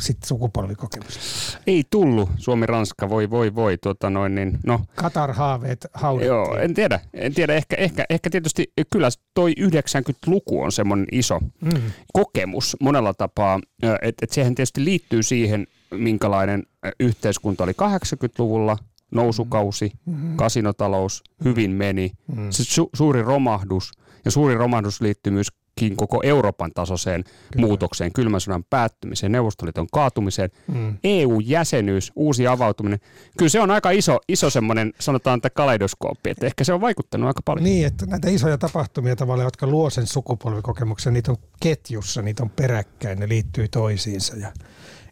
sit 0.00 0.18
sukupolvikokemusta. 0.24 1.20
Ei 1.66 1.84
tullut, 1.90 2.30
Suomi-Ranska, 2.36 3.08
voi 3.08 3.30
voi 3.30 3.54
voi, 3.54 3.78
tota 3.78 4.10
noin, 4.10 4.34
niin, 4.34 4.58
no. 4.66 4.80
Katar-haaveet 4.94 5.86
haudettiin. 5.94 6.28
Joo, 6.28 6.56
en 6.56 6.74
tiedä, 6.74 7.00
en 7.14 7.34
tiedä, 7.34 7.54
ehkä, 7.54 7.76
ehkä, 7.76 8.04
ehkä 8.10 8.30
tietysti 8.30 8.72
kyllä 8.90 9.08
toi 9.34 9.54
90-luku 9.60 10.62
on 10.62 10.72
semmoinen 10.72 11.06
iso 11.12 11.40
mm. 11.40 11.82
kokemus 12.12 12.76
monella 12.80 13.14
tapaa, 13.14 13.60
että 14.02 14.24
et 14.24 14.30
sehän 14.30 14.54
tietysti 14.54 14.84
liittyy 14.84 15.22
siihen, 15.22 15.66
minkälainen 15.90 16.66
yhteiskunta 17.00 17.64
oli 17.64 17.72
80-luvulla, 17.72 18.76
nousukausi, 19.10 19.92
mm-hmm. 20.06 20.36
kasinotalous, 20.36 21.22
hyvin 21.44 21.70
meni, 21.70 22.10
mm-hmm. 22.26 22.50
se 22.50 22.62
su- 22.62 22.90
suuri 22.94 23.22
romahdus, 23.22 23.92
ja 24.24 24.30
suuri 24.30 24.54
romahdus 24.54 25.00
liittyy 25.00 25.32
myös 25.32 25.48
koko 25.96 26.20
Euroopan 26.22 26.70
tasoiseen 26.74 27.24
Kyllä. 27.24 27.66
muutokseen, 27.66 28.12
kylmän 28.12 28.40
sodan 28.40 28.64
päättymiseen, 28.64 29.32
Neuvostoliiton 29.32 29.86
kaatumiseen, 29.92 30.50
mm. 30.66 30.96
EU-jäsenyys, 31.04 32.12
uusi 32.16 32.46
avautuminen. 32.46 33.00
Kyllä 33.38 33.50
se 33.50 33.60
on 33.60 33.70
aika 33.70 33.90
iso, 33.90 34.18
iso 34.28 34.50
semmoinen, 34.50 34.92
sanotaan, 34.98 35.36
että 35.36 35.50
kaleidoskooppi, 35.50 36.30
että 36.30 36.46
ehkä 36.46 36.64
se 36.64 36.72
on 36.72 36.80
vaikuttanut 36.80 37.26
aika 37.26 37.40
paljon. 37.44 37.64
Niin, 37.64 37.86
että 37.86 38.06
näitä 38.06 38.30
isoja 38.30 38.58
tapahtumia 38.58 39.16
tavallaan, 39.16 39.46
jotka 39.46 39.66
luo 39.66 39.90
sen 39.90 40.06
sukupolvikokemuksen, 40.06 41.14
niitä 41.14 41.30
on 41.30 41.36
ketjussa, 41.60 42.22
niitä 42.22 42.42
on 42.42 42.50
peräkkäin, 42.50 43.18
ne 43.18 43.28
liittyy 43.28 43.68
toisiinsa. 43.68 44.36
Ja, 44.36 44.52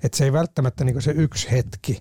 että 0.02 0.18
se 0.18 0.24
ei 0.24 0.32
välttämättä 0.32 0.84
niin 0.84 1.02
se 1.02 1.10
yksi 1.10 1.50
hetki, 1.50 1.98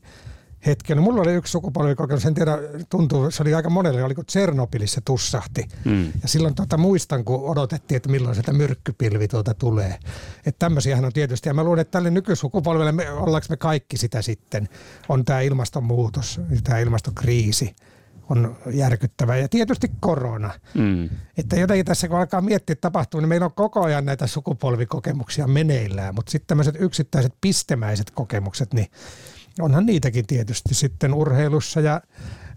hetken. 0.65 1.01
Mulla 1.01 1.21
oli 1.21 1.33
yksi 1.33 1.51
sukupolvikokemus, 1.51 2.25
en 2.25 2.33
tiedä, 2.33 2.57
tuntuu, 2.89 3.31
se 3.31 3.43
oli 3.43 3.53
aika 3.53 3.69
monelle, 3.69 4.03
oliko 4.03 4.23
Tsernobylissa 4.23 5.01
tussahti. 5.05 5.67
Mm. 5.85 6.05
Ja 6.21 6.27
silloin 6.27 6.55
tota, 6.55 6.77
muistan, 6.77 7.25
kun 7.25 7.49
odotettiin, 7.49 7.95
että 7.95 8.09
milloin 8.09 8.35
sitä 8.35 8.53
myrkkypilvi 8.53 9.27
tuota 9.27 9.53
tulee. 9.53 9.99
Että 10.45 10.59
tämmöisiähän 10.59 11.05
on 11.05 11.13
tietysti, 11.13 11.49
ja 11.49 11.53
mä 11.53 11.63
luulen, 11.63 11.81
että 11.81 11.91
tälle 11.91 12.09
nykysukupolvelle, 12.11 12.91
me, 12.91 13.11
ollaanko 13.11 13.47
me 13.49 13.57
kaikki 13.57 13.97
sitä 13.97 14.21
sitten, 14.21 14.69
on 15.09 15.25
tämä 15.25 15.41
ilmastonmuutos, 15.41 16.41
tämä 16.63 16.79
ilmastokriisi 16.79 17.75
on 18.29 18.57
järkyttävä. 18.73 19.37
Ja 19.37 19.49
tietysti 19.49 19.91
korona. 19.99 20.51
Mm. 20.73 21.09
Että 21.37 21.55
jotenkin 21.55 21.85
tässä 21.85 22.07
kun 22.07 22.17
alkaa 22.17 22.41
miettiä, 22.41 22.73
että 22.73 22.81
tapahtuu, 22.81 23.19
niin 23.19 23.29
meillä 23.29 23.45
on 23.45 23.53
koko 23.53 23.83
ajan 23.83 24.05
näitä 24.05 24.27
sukupolvikokemuksia 24.27 25.47
meneillään, 25.47 26.15
mutta 26.15 26.31
sitten 26.31 26.47
tämmöiset 26.47 26.75
yksittäiset 26.79 27.33
pistemäiset 27.41 28.11
kokemukset, 28.11 28.73
niin 28.73 28.87
onhan 29.59 29.85
niitäkin 29.85 30.27
tietysti 30.27 30.73
sitten 30.73 31.13
urheilussa 31.13 31.79
ja 31.79 32.01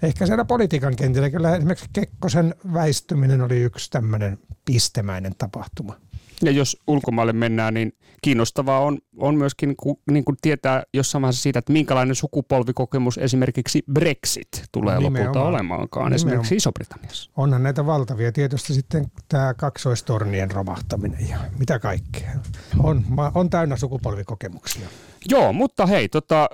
ehkä 0.03 0.27
siellä 0.27 0.45
politiikan 0.45 0.97
kentillä. 0.97 1.31
Kyllä 1.31 1.57
esimerkiksi 1.57 1.91
Kekkosen 1.93 2.55
väistyminen 2.73 3.43
oli 3.43 3.61
yksi 3.61 3.91
tämmöinen 3.91 4.39
pistemäinen 4.65 5.33
tapahtuma. 5.39 5.95
Ja 6.43 6.51
jos 6.51 6.77
ulkomaille 6.87 7.33
mennään, 7.33 7.75
niin 7.75 7.93
kiinnostavaa 8.23 8.81
on, 8.81 8.99
on 9.17 9.35
myöskin 9.35 9.75
niin 10.11 10.25
kuin 10.25 10.37
tietää 10.43 10.83
jossain 10.95 11.23
vaiheessa 11.23 11.43
siitä, 11.43 11.59
että 11.59 11.73
minkälainen 11.73 12.15
sukupolvikokemus 12.15 13.19
esimerkiksi 13.19 13.83
Brexit 13.93 14.49
tulee 14.73 14.99
Nimenomaan. 14.99 15.27
lopulta 15.27 15.49
olemaankaan 15.49 16.05
Nimenomaan. 16.05 16.15
esimerkiksi 16.15 16.57
Iso-Britanniassa. 16.57 17.31
Onhan 17.37 17.63
näitä 17.63 17.87
valtavia. 17.87 18.33
Tietysti 18.33 18.75
sitten 18.75 19.07
tämä 19.29 19.55
kaksoistornien 19.55 20.51
romahtaminen 20.51 21.29
ja 21.29 21.39
mitä 21.59 21.79
kaikkea. 21.79 22.31
On, 22.79 23.05
on 23.35 23.51
täynnä 23.51 23.77
sukupolvikokemuksia. 23.77 24.89
Joo, 25.31 25.53
mutta 25.53 25.87
hei, 25.87 26.09
tota, 26.09 26.49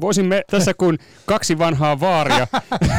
voisimme 0.00 0.42
tässä 0.50 0.74
kun 0.74 0.98
kaksi 1.26 1.58
vanhaa 1.58 2.00
vaaria 2.00 2.46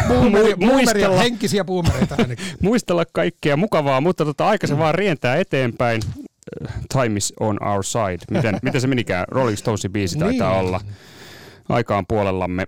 muistella, 0.58 1.17
henkisiä 1.17 1.63
boomereita 1.63 2.15
muistella 2.62 3.03
kaikkea 3.13 3.58
mukavaa, 3.58 4.01
mutta 4.01 4.25
tota, 4.25 4.47
aika 4.47 4.67
se 4.67 4.77
vaan 4.77 4.95
rientää 4.95 5.36
eteenpäin. 5.36 6.01
Time 6.93 7.17
is 7.17 7.34
on 7.39 7.63
our 7.67 7.84
side. 7.84 8.17
Miten, 8.38 8.60
miten 8.63 8.82
se 8.82 8.88
menikään? 8.88 9.25
Rolling 9.27 9.58
Stonesin 9.58 9.91
biisi 9.91 10.17
taitaa 10.19 10.51
Niin. 10.51 10.60
olla. 10.67 10.82
Aikaan 11.69 12.06
puolellamme. 12.08 12.67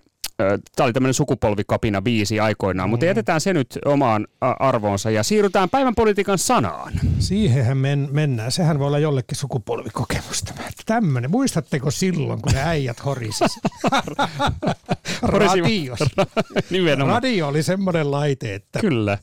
Tämä 0.75 0.85
oli 0.85 0.93
tämmöinen 0.93 1.13
sukupolvikapina 1.13 2.01
biisi 2.01 2.39
aikoinaan, 2.39 2.89
mutta 2.89 3.05
jätetään 3.05 3.41
se 3.41 3.53
nyt 3.53 3.79
omaan 3.85 4.27
arvoonsa 4.41 5.11
ja 5.11 5.23
siirrytään 5.23 5.69
päivän 5.69 5.95
politiikan 5.95 6.37
sanaan. 6.37 6.93
Siihenhän 7.19 7.77
men, 7.77 8.09
mennään. 8.11 8.51
Sehän 8.51 8.79
voi 8.79 8.87
olla 8.87 8.99
jollekin 8.99 9.37
sukupolvikokemus 9.37 10.43
tämä. 10.43 10.69
Tämmöinen. 10.85 11.31
Muistatteko 11.31 11.91
silloin, 11.91 12.41
kun 12.41 12.51
ne 12.51 12.63
äijät 12.63 13.05
horisis? 13.05 13.59
Radiossa. 15.21 16.25
Nimenomaan. 16.69 17.15
Radio 17.15 17.47
oli 17.47 17.63
semmoinen 17.63 18.11
laite, 18.11 18.55
että 18.55 18.79
Kyllä, 18.79 19.17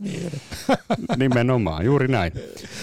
nimenomaan, 1.17 1.85
juuri 1.85 2.09
näin. 2.09 2.33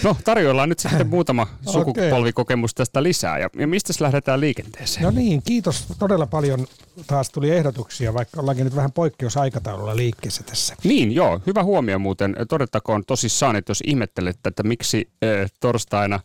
No, 0.03 0.17
tarjoillaan 0.23 0.69
nyt 0.69 0.79
sitten 0.79 1.07
muutama 1.07 1.47
sukupolvikokemus 1.71 2.73
tästä 2.73 3.03
lisää. 3.03 3.39
Ja, 3.39 3.49
ja 3.57 3.67
mistä 3.67 3.93
lähdetään 3.99 4.39
liikenteeseen? 4.39 5.03
No 5.03 5.11
niin, 5.11 5.41
kiitos 5.43 5.85
todella 5.99 6.27
paljon. 6.27 6.67
Taas 7.07 7.29
tuli 7.29 7.49
ehdotuksia, 7.51 8.13
vaikka 8.23 8.41
ollaankin 8.41 8.65
nyt 8.65 8.75
vähän 8.75 8.91
poikkeusaikataululla 8.91 9.95
liikkeessä 9.95 10.43
tässä. 10.43 10.75
Niin, 10.83 11.11
joo, 11.11 11.41
hyvä 11.47 11.63
huomio 11.63 11.99
muuten. 11.99 12.35
Todettakoon 12.49 13.05
tosissaan, 13.05 13.55
että 13.55 13.71
jos 13.71 13.83
ihmettelette, 13.85 14.49
että 14.49 14.63
miksi 14.63 15.09
äh, 15.23 15.51
torstaina 15.59 16.19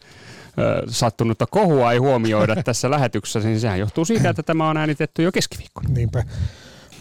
sattunutta 0.88 1.46
kohua 1.46 1.92
ei 1.92 1.98
huomioida 1.98 2.62
tässä 2.64 2.90
lähetyksessä, 2.90 3.48
niin 3.48 3.60
sehän 3.60 3.78
johtuu 3.78 4.04
siitä, 4.04 4.30
että 4.30 4.42
tämä 4.42 4.70
on 4.70 4.76
äänitetty 4.76 5.22
jo 5.22 5.32
keskiviikkona. 5.32 5.88
Niinpä. 5.88 6.24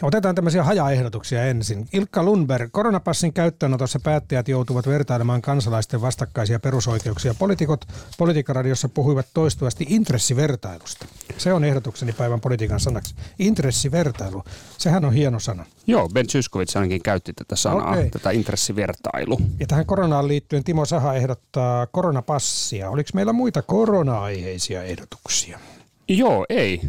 Otetaan 0.02 0.36
tämmöisiä 0.36 0.64
hajaehdotuksia 0.64 1.46
ensin. 1.46 1.88
Ilkka 1.94 2.24
Lundberg, 2.24 2.72
koronapassin 2.72 3.34
käyttöönotossa 3.34 4.00
päättäjät 4.04 4.48
joutuvat 4.48 4.88
vertailemaan 4.88 5.42
kansalaisten 5.42 6.02
vastakkaisia 6.02 6.60
perusoikeuksia. 6.60 7.34
Poliitikot 7.34 7.86
Politiikkaradiossa 8.18 8.90
puhuivat 8.90 9.26
toistuvasti 9.34 9.86
intressivertailusta. 9.90 11.06
Se 11.38 11.54
on 11.54 11.64
ehdotukseni 11.64 12.14
päivän 12.14 12.42
politiikan 12.42 12.80
sanaksi. 12.80 13.16
Intressivertailu. 13.40 14.44
Sehän 14.78 15.06
on 15.06 15.14
hieno 15.14 15.40
sana. 15.40 15.66
Joo, 15.88 16.10
Ben 16.10 16.28
Zyskowicz 16.28 16.76
ainakin 16.76 17.04
käytti 17.04 17.34
tätä 17.34 17.56
sanaa, 17.56 17.92
Okei. 17.92 18.10
tätä 18.10 18.32
intressivertailu. 18.32 19.40
Ja 19.60 19.68
tähän 19.68 19.86
koronaan 19.86 20.28
liittyen 20.28 20.64
Timo 20.64 20.86
Saha 20.86 21.14
ehdottaa 21.14 21.88
koronapassia. 21.88 22.90
Oliko 22.90 23.10
meillä 23.14 23.34
muita 23.34 23.62
korona-aiheisia 23.62 24.84
ehdotuksia? 24.84 25.60
Joo, 26.10 26.46
ei. 26.50 26.82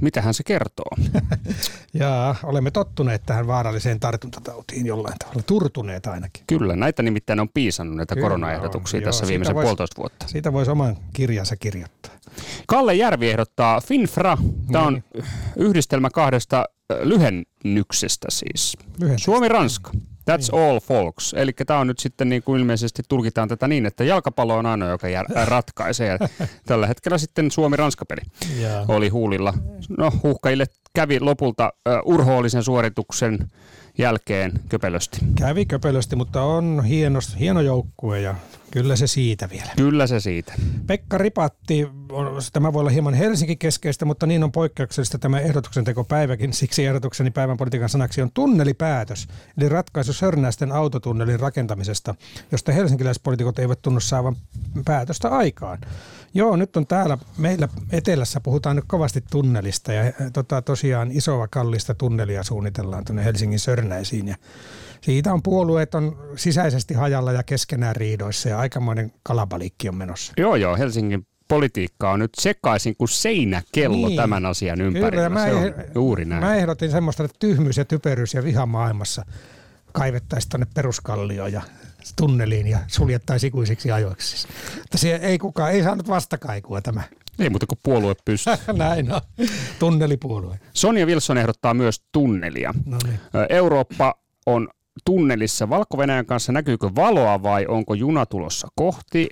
Mitähän 0.00 0.34
se 0.34 0.42
kertoo? 0.42 0.90
Ja 1.94 2.34
olemme 2.42 2.70
tottuneet 2.70 3.22
tähän 3.26 3.46
vaaralliseen 3.46 4.00
tartuntatautiin 4.00 4.86
jollain 4.86 5.14
tavalla, 5.18 5.42
turtuneet 5.42 6.06
ainakin. 6.06 6.44
Kyllä, 6.46 6.76
näitä 6.76 7.02
nimittäin 7.02 7.40
on 7.40 7.48
piisannut 7.48 7.96
näitä 7.96 8.14
Kyllä 8.14 8.24
koronaehdotuksia 8.24 8.98
on, 8.98 9.04
tässä 9.04 9.24
joo, 9.24 9.28
viimeisen 9.28 9.56
vois- 9.56 9.62
puolitoista 9.62 9.96
vuotta. 9.98 10.28
Siitä 10.28 10.52
voisi 10.52 10.70
oman 10.70 10.96
kirjansa 11.12 11.56
kirjoittaa. 11.56 12.12
Kalle 12.66 12.94
Järvi 12.94 13.30
ehdottaa 13.30 13.80
Finfra. 13.80 14.38
Tämä 14.72 14.84
on 14.86 14.92
Niin. 15.14 15.24
yhdistelmä 15.56 16.10
kahdesta 16.10 16.64
lyhennyksestä 17.02 18.26
siis. 18.30 18.76
Lyhennyksestä. 18.98 19.24
Suomi-Ranska. 19.24 19.90
That's 20.30 20.52
Niin. 20.52 20.62
all 20.68 20.80
folks. 20.80 21.34
Eli 21.34 21.52
tämä 21.66 21.80
on 21.80 21.86
nyt 21.86 21.98
sitten 21.98 22.28
niin 22.28 22.42
kuin 22.42 22.60
ilmeisesti 22.60 23.02
tulkitaan 23.08 23.48
tätä 23.48 23.68
niin, 23.68 23.86
että 23.86 24.04
jalkapallo 24.04 24.56
on 24.56 24.66
ainoa, 24.66 24.88
joka 24.88 25.08
jär, 25.08 25.26
äh, 25.36 25.46
ratkaisee. 25.48 26.18
Tällä 26.66 26.86
hetkellä 26.86 27.18
sitten 27.18 27.50
Suomi-Ranska-peli 27.50 28.20
Ja. 28.62 28.84
oli 28.88 29.08
huulilla. 29.08 29.54
No, 29.98 30.12
huuhkajille 30.22 30.66
kävi 30.94 31.20
lopulta 31.20 31.72
uh, 31.88 32.12
urhoollisen 32.14 32.62
suorituksen 32.62 33.38
jälkeen 34.00 34.52
köpelösti. 34.68 35.18
Kävi 35.34 35.66
köpelösti, 35.66 36.16
mutta 36.16 36.42
on 36.42 36.84
hieno, 36.84 37.18
hieno 37.38 37.60
joukkue 37.60 38.20
ja 38.20 38.34
kyllä 38.70 38.96
se 38.96 39.06
siitä 39.06 39.50
vielä. 39.50 39.70
Kyllä 39.76 40.06
se 40.06 40.20
siitä. 40.20 40.52
Pekka 40.86 41.18
Ripatti, 41.18 41.88
tämä 42.52 42.72
voi 42.72 42.80
olla 42.80 42.90
hieman 42.90 43.14
Helsinki-keskeistä, 43.14 44.04
mutta 44.04 44.26
niin 44.26 44.44
on 44.44 44.52
poikkeuksellista 44.52 45.18
tämä 45.18 45.40
ehdotuksen 45.40 45.84
tekopäiväkin. 45.84 46.52
Siksi 46.52 46.86
ehdotukseni 46.86 47.30
päivän 47.30 47.56
politiikan 47.56 47.88
sanaksi 47.88 48.22
on 48.22 48.30
tunnelipäätös, 48.34 49.28
eli 49.58 49.68
ratkaisu 49.68 50.12
Sörnäisten 50.12 50.72
autotunnelin 50.72 51.40
rakentamisesta, 51.40 52.14
josta 52.52 52.72
helsinkiläispolitiikot 52.72 53.58
eivät 53.58 53.82
tunnu 53.82 54.00
saavan 54.00 54.36
päätöstä 54.84 55.28
aikaan. 55.28 55.78
Joo, 56.34 56.56
nyt 56.56 56.76
on 56.76 56.86
täällä 56.86 57.18
meillä 57.38 57.68
etelässä 57.92 58.40
puhutaan 58.40 58.76
nyt 58.76 58.84
kovasti 58.88 59.24
tunnelista 59.30 59.92
ja 59.92 60.02
eh, 60.04 60.14
tota, 60.32 60.62
tosiaan 60.62 61.08
isoa 61.12 61.48
kallista 61.48 61.94
tunnelia 61.94 62.42
suunnitellaan 62.42 63.04
tuonne 63.04 63.24
Helsingin 63.24 63.58
Sörnäisiin 63.58 64.28
ja 64.28 64.36
siitä 65.00 65.32
on 65.32 65.42
puolueet 65.42 65.94
on 65.94 66.18
sisäisesti 66.36 66.94
hajalla 66.94 67.32
ja 67.32 67.42
keskenään 67.42 67.96
riidoissa 67.96 68.48
ja 68.48 68.58
aikamoinen 68.58 69.12
kalabalikki 69.22 69.88
on 69.88 69.94
menossa. 69.96 70.32
Joo, 70.36 70.56
joo, 70.56 70.76
Helsingin 70.76 71.26
politiikka 71.48 72.10
on 72.10 72.18
nyt 72.18 72.30
sekaisin 72.40 72.96
kuin 72.96 73.08
seinäkello 73.08 74.08
Niin. 74.08 74.16
tämän 74.16 74.46
asian 74.46 74.80
ympärillä. 74.80 75.10
Kyllä, 75.10 75.28
mä, 75.28 75.44
se 75.44 75.54
on 75.54 75.64
eh- 75.64 75.90
juuri 75.94 76.24
näin. 76.24 76.42
mä 76.44 76.54
ehdotin 76.54 76.90
semmoista, 76.90 77.24
että 77.24 77.36
tyhmyys 77.38 77.76
ja 77.76 77.84
typeryys 77.84 78.34
ja 78.34 78.44
viha 78.44 78.66
maailmassa 78.66 79.24
kaivettaisiin 79.92 80.50
tuonne 80.50 80.66
peruskallioon 80.74 81.52
ja 81.52 81.62
tunneliin 82.16 82.66
ja 82.66 82.78
suljettaisiin 82.86 83.48
ikuisiksi 83.48 83.90
ajoiksi. 83.90 84.48
Mutta 84.78 84.98
se 84.98 85.14
ei 85.14 85.38
kukaan, 85.38 85.72
ei 85.72 85.82
saanut 85.82 86.08
vastakaikua 86.08 86.80
tämä. 86.80 87.02
Ei 87.38 87.50
muuta 87.50 87.66
kuin 87.66 87.78
puolue 87.82 88.14
pystyy. 88.24 88.54
Näin 88.76 89.12
on. 89.12 89.20
Tunnelipuolue. 89.78 90.60
Sonja 90.72 91.06
Wilson 91.06 91.38
ehdottaa 91.38 91.74
myös 91.74 92.02
tunnelia. 92.12 92.74
No 92.86 92.98
niin. 93.04 93.20
Ö, 93.34 93.46
Eurooppa 93.48 94.14
on 94.46 94.68
tunnelissa 95.04 95.68
valko 95.68 95.96
kanssa. 96.26 96.52
Näkyykö 96.52 96.90
valoa 96.96 97.42
vai 97.42 97.66
onko 97.66 97.94
juna 97.94 98.26
tulossa 98.26 98.68
kohti? 98.74 99.28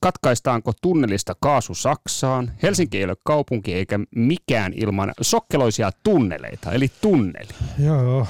Katkaistaanko 0.00 0.72
tunnelista 0.82 1.36
kaasu 1.40 1.74
Saksaan? 1.74 2.52
Helsinki 2.62 2.98
ei 2.98 3.04
ole 3.04 3.16
kaupunki 3.24 3.74
eikä 3.74 3.98
mikään 4.16 4.72
ilman 4.76 5.12
sokkeloisia 5.20 5.90
tunneleita, 6.02 6.72
eli 6.72 6.90
tunneli. 7.00 7.48
Joo. 7.78 8.26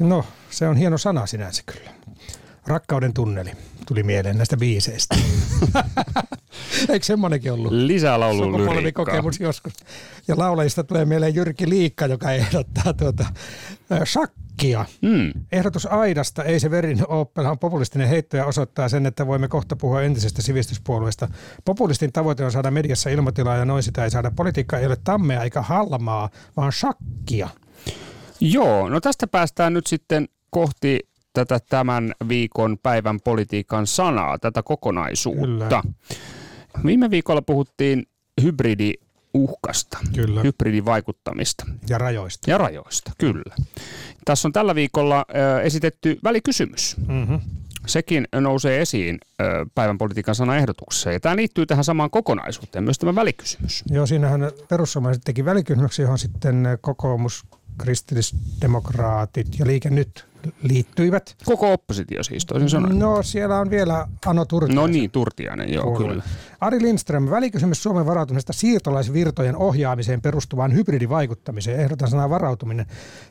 No, 0.00 0.24
se 0.50 0.68
on 0.68 0.76
hieno 0.76 0.98
sana 0.98 1.26
sinänsä 1.26 1.62
kyllä. 1.66 1.90
Rakkauden 2.68 3.14
tunneli 3.14 3.50
tuli 3.86 4.02
mieleen 4.02 4.36
näistä 4.36 4.56
biiseistä. 4.56 5.16
Eikö 6.88 7.06
semmoinenkin 7.06 7.52
ollut? 7.52 7.72
Lisää 7.72 8.20
laulun 8.20 8.52
lyriikkaa. 8.52 8.66
sukupolvikokemus 8.66 9.40
joskus. 9.40 9.72
Ja 10.28 10.38
laulajista 10.38 10.84
tulee 10.84 11.04
mieleen 11.04 11.34
Jyrki 11.34 11.68
Liikka, 11.68 12.06
joka 12.06 12.32
ehdottaa 12.32 12.92
tuota, 12.92 13.26
ö, 13.92 14.06
shakkia. 14.06 14.84
Mm. 15.02 15.32
Ehdotus 15.52 15.86
Aidasta, 15.86 16.44
ei 16.44 16.60
se 16.60 16.70
verin 16.70 16.98
Opel, 17.08 17.46
on 17.46 17.58
populistinen 17.58 18.08
heitto 18.08 18.36
ja 18.36 18.46
osoittaa 18.46 18.88
sen, 18.88 19.06
että 19.06 19.26
voimme 19.26 19.48
kohta 19.48 19.76
puhua 19.76 20.02
entisestä 20.02 20.42
sivistyspuolueesta. 20.42 21.28
Populistin 21.64 22.12
tavoite 22.12 22.44
on 22.44 22.52
saada 22.52 22.70
mediassa 22.70 23.10
ilmatilaa 23.10 23.56
ja 23.56 23.64
noin 23.64 23.82
sitä 23.82 24.04
ei 24.04 24.10
saada. 24.10 24.30
Politiikka 24.36 24.78
ei 24.78 24.86
ole 24.86 24.96
tammea 25.04 25.42
eikä 25.42 25.62
halmaa, 25.62 26.30
vaan 26.56 26.72
shakkia. 26.72 27.48
Joo, 28.40 28.88
no 28.88 29.00
tästä 29.00 29.26
päästään 29.26 29.72
nyt 29.72 29.86
sitten 29.86 30.28
kohti 30.50 31.08
tätä 31.44 31.66
tämän 31.68 32.12
viikon 32.28 32.78
päivän 32.82 33.20
politiikan 33.20 33.86
sanaa, 33.86 34.38
tätä 34.38 34.62
kokonaisuutta. 34.62 35.82
Viime 36.86 37.10
viikolla 37.10 37.42
puhuttiin 37.42 38.06
hybridiuhkasta, 38.42 39.98
Kyllä. 40.14 40.40
hybridivaikuttamista 40.42 41.66
Ja 41.88 41.98
rajoista. 41.98 42.50
ja 42.50 42.58
rajoista, 42.58 43.12
kyllä. 43.18 43.54
Tässä 44.24 44.48
on 44.48 44.52
tällä 44.52 44.74
viikolla 44.74 45.24
ö, 45.34 45.60
esitetty 45.62 46.18
välikysymys. 46.24 46.96
Mm-hmm. 47.08 47.40
Sekin 47.86 48.28
nousee 48.40 48.80
esiin 48.80 49.18
ö, 49.40 49.44
päivän 49.74 49.98
politiikan 49.98 50.34
sanaehdotuksessa. 50.34 51.12
Ja 51.12 51.20
tämä 51.20 51.36
liittyy 51.36 51.66
tähän 51.66 51.84
samaan 51.84 52.10
kokonaisuuteen, 52.10 52.84
myös 52.84 52.98
tämä 52.98 53.14
välikysymys. 53.14 53.84
Joo, 53.90 54.06
siinähän 54.06 54.40
perussuomalaiset 54.68 55.24
teki 55.24 55.44
välikysymyksen, 55.44 56.02
johon 56.02 56.18
sitten 56.18 56.68
kokoomus, 56.80 57.44
kristillisdemokraatit 57.78 59.58
ja 59.58 59.66
Liike 59.66 59.90
Nyt 59.90 60.28
liittyivät. 60.62 61.36
Koko 61.44 61.72
oppositio 61.72 62.22
siis, 62.22 62.46
toisin 62.46 62.70
sanoen. 62.70 62.98
No 62.98 63.22
siellä 63.22 63.58
on 63.58 63.70
vielä 63.70 64.08
Ano 64.26 64.44
Turtiainen. 64.44 64.76
No 64.76 64.86
niin, 64.86 65.10
Turtiainen, 65.10 65.72
joo, 65.72 65.84
puolue. 65.84 66.08
kyllä. 66.08 66.22
Ari 66.60 66.82
Lindström, 66.82 67.30
välikysymys 67.30 67.82
Suomen 67.82 68.06
varautumisesta 68.06 68.52
siirtolaisvirtojen 68.52 69.56
ohjaamiseen 69.56 70.20
perustuvaan 70.20 70.74
hybridivaikuttamiseen. 70.74 71.80
Ehdotan 71.80 72.10
sanaa 72.10 72.30
varautuminen. 72.30 72.86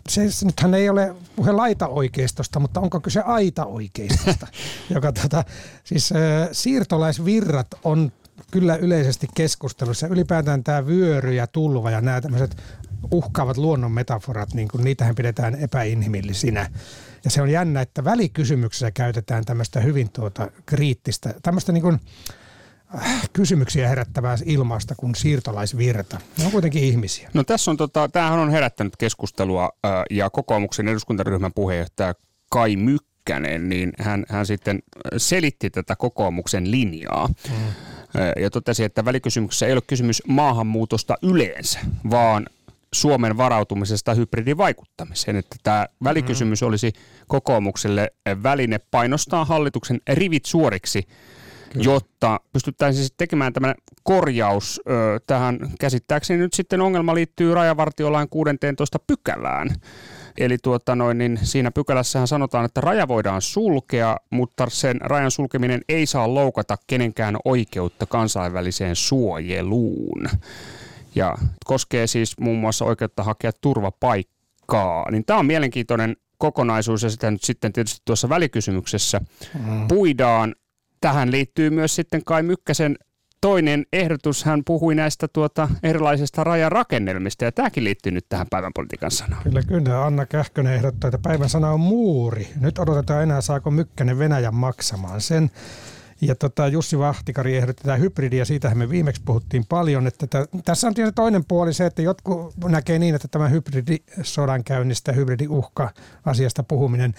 Se, 0.10 0.22
nythän 0.46 0.74
ei 0.74 0.90
ole 0.90 1.16
puhe 1.36 1.52
laita-oikeistosta, 1.52 2.60
mutta 2.60 2.80
onko 2.80 3.00
kyse 3.00 3.22
aita-oikeistosta? 3.22 4.48
joka 4.96 5.12
tota, 5.12 5.44
siis 5.84 6.12
äh, 6.12 6.50
siirtolaisvirrat 6.52 7.68
on 7.84 8.12
kyllä 8.52 8.76
yleisesti 8.76 9.28
keskustelussa. 9.36 10.08
Ylipäätään 10.08 10.64
tämä 10.64 10.86
vyöry 10.86 11.34
ja 11.34 11.48
tulva 11.48 11.92
ja 11.92 12.02
nämä 12.02 12.22
tämmöiset 12.22 12.58
uhkaavat 13.12 13.58
luonnon 13.58 13.92
metaforat, 13.92 14.54
niin 14.54 14.68
kuin 14.68 14.84
niitähän 14.84 15.16
pidetään 15.16 15.56
epäinhimillisinä. 15.56 16.70
Ja 17.24 17.32
se 17.32 17.42
on 17.42 17.50
jännä, 17.50 17.82
että 17.82 18.04
välikysymyksessä 18.04 18.92
käytetään 18.92 19.46
tämmöistä 19.46 19.80
hyvin 19.80 20.10
tuota 20.10 20.52
kriittistä, 20.66 21.34
tämmöistä 21.42 21.72
niin 21.72 21.82
kuin 21.82 22.00
äh, 22.96 23.30
kysymyksiä 23.34 23.88
herättävää 23.88 24.38
ilmausta 24.46 24.96
kuin 24.96 25.16
siirtolaisvirta. 25.16 26.20
Ne 26.38 26.46
on 26.46 26.52
kuitenkin 26.52 26.84
ihmisiä. 26.84 27.30
No 27.34 27.44
tässä 27.44 27.72
on, 27.72 27.78
tota, 27.78 28.10
tämähän 28.10 28.40
on 28.40 28.50
herättänyt 28.52 28.96
keskustelua 28.98 29.70
ja 30.10 30.30
kokoomuksen 30.30 30.88
eduskuntaryhmän 30.88 31.54
puheenjohtaja 31.54 32.14
Kai 32.50 32.76
Mykkänen, 32.76 33.70
niin 33.70 33.94
hän, 34.00 34.26
hän 34.30 34.46
sitten 34.46 34.80
selitti 35.18 35.70
tätä 35.70 35.96
kokoomuksen 35.96 36.72
linjaa. 36.72 37.28
Mm. 37.28 37.56
Ja 38.42 38.50
totesi, 38.50 38.84
että 38.84 39.06
välikysymyksessä 39.06 39.66
ei 39.66 39.74
ole 39.74 39.82
kysymys 39.82 40.24
maahanmuutosta 40.28 41.18
yleensä, 41.22 41.80
vaan 42.10 42.48
Suomen 43.02 43.38
varautumisesta 43.38 44.14
hybridivaikuttamiseen. 44.14 45.38
Että 45.38 45.56
tämä 45.64 45.88
välikysymys 46.04 46.64
olisi 46.64 46.94
kokoomukselle 47.28 48.12
väline 48.44 48.80
painostaa 48.92 49.46
hallituksen 49.46 50.02
rivit 50.14 50.46
suoriksi, 50.46 51.04
Kyllä. 51.74 51.86
jotta 51.86 52.40
pystyttäisiin 52.54 53.04
sitten 53.04 53.28
tekemään 53.28 53.54
tämä 53.54 53.76
korjaus 54.04 54.82
ö, 54.90 55.20
tähän. 55.28 55.60
Käsittääkseni 55.80 56.40
nyt 56.40 56.54
sitten 56.54 56.82
ongelma 56.82 57.16
liittyy 57.16 57.54
rajavartiolain 57.54 58.30
16 58.30 59.00
pykälään. 59.08 59.70
Eli 60.38 60.58
tuota 60.64 60.96
noin, 60.96 61.18
niin 61.18 61.40
siinä 61.44 61.72
pykälässähän 61.72 62.28
sanotaan, 62.28 62.66
että 62.66 62.82
raja 62.82 63.08
voidaan 63.08 63.42
sulkea, 63.42 64.18
mutta 64.30 64.68
sen 64.70 65.02
rajan 65.02 65.32
sulkeminen 65.32 65.82
ei 65.90 66.06
saa 66.06 66.34
loukata 66.34 66.78
kenenkään 66.88 67.38
oikeutta 67.46 68.06
kansainväliseen 68.06 68.96
suojeluun 68.96 70.30
ja 71.18 71.36
koskee 71.66 72.08
siis 72.08 72.40
muun 72.40 72.58
muassa 72.58 72.86
oikeutta 72.86 73.24
hakea 73.24 73.52
turvapaikkaa. 73.62 75.12
Niin 75.12 75.26
tämä 75.26 75.40
on 75.40 75.46
mielenkiintoinen 75.46 76.16
kokonaisuus 76.38 77.04
ja 77.04 77.10
sitä 77.10 77.32
nyt 77.32 77.44
sitten 77.44 77.74
tietysti 77.74 78.02
tuossa 78.06 78.30
välikysymyksessä 78.30 79.22
mm. 79.54 79.88
puidaan. 79.88 80.56
Tähän 81.02 81.32
liittyy 81.32 81.70
myös 81.70 81.96
sitten 81.96 82.24
Kai 82.26 82.44
Mykkäsen 82.44 82.96
toinen 83.42 83.86
ehdotus. 83.94 84.44
Hän 84.44 84.62
puhui 84.66 84.96
näistä 84.96 85.28
tuota 85.28 85.70
erilaisista 85.84 86.44
rajarakennelmista 86.44 87.46
ja 87.46 87.52
tämäkin 87.52 87.84
liittyy 87.84 88.12
nyt 88.12 88.26
tähän 88.30 88.48
päivän 88.50 88.72
politiikan 88.76 89.12
sanaan. 89.12 89.44
Kyllä, 89.44 89.62
kyllä. 89.62 90.06
Anna 90.06 90.26
Kähkönen 90.26 90.74
ehdottaa, 90.74 91.08
että 91.08 91.18
päivän 91.18 91.50
sana 91.50 91.72
on 91.72 91.80
muuri. 91.80 92.48
Nyt 92.62 92.80
odotetaan 92.80 93.24
enää 93.24 93.42
saako 93.42 93.72
Mykkänen 93.72 94.20
Venäjän 94.20 94.56
maksamaan 94.56 95.22
sen. 95.22 95.52
Ja 96.22 96.36
tota, 96.36 96.68
Jussi 96.68 97.00
Vahtikari 97.00 97.58
ehdotti 97.58 97.84
tätä 97.84 97.96
hybridiä, 97.96 98.46
siitähän 98.46 98.78
me 98.78 98.90
viimeksi 98.90 99.22
puhuttiin 99.26 99.66
paljon. 99.70 100.08
Että 100.08 100.28
tätä, 100.28 100.58
tässä 100.66 100.88
on 100.88 100.94
tietysti 100.94 101.16
toinen 101.16 101.46
puoli 101.46 101.74
se, 101.74 101.86
että 101.86 102.02
jotkut 102.02 102.54
näkee 102.68 103.00
niin, 103.00 103.16
että 103.16 103.28
tämä 103.28 103.48
hybridisodan 103.48 104.64
käynnistä, 104.64 105.12
hybridiuhka 105.12 105.90
asiasta 106.26 106.64
puhuminen 106.64 107.14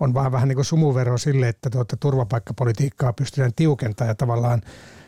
on 0.00 0.14
vaan 0.14 0.32
vähän 0.32 0.48
niin 0.48 0.56
kuin 0.56 0.64
sumuvero 0.64 1.18
sille, 1.18 1.48
että 1.48 1.70
tuota, 1.70 1.96
turvapaikkapolitiikkaa 1.96 3.12
pystytään 3.12 3.52
tiukentamaan 3.56 4.10
ja 4.10 4.14
tavallaan 4.14 4.62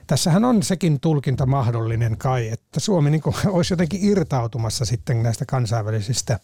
Tässähän 0.07 0.45
on 0.45 0.63
sekin 0.63 1.01
tulkinta 1.01 1.47
mahdollinen 1.47 2.19
kai, 2.19 2.49
että 2.49 2.81
Suomi 2.81 3.11
niin 3.11 3.21
kuin 3.21 3.35
olisi 3.47 3.73
jotenkin 3.73 4.05
irtautumassa 4.05 4.85
sitten 4.85 5.23
näistä 5.23 5.45
kansainvälisistä 5.47 6.39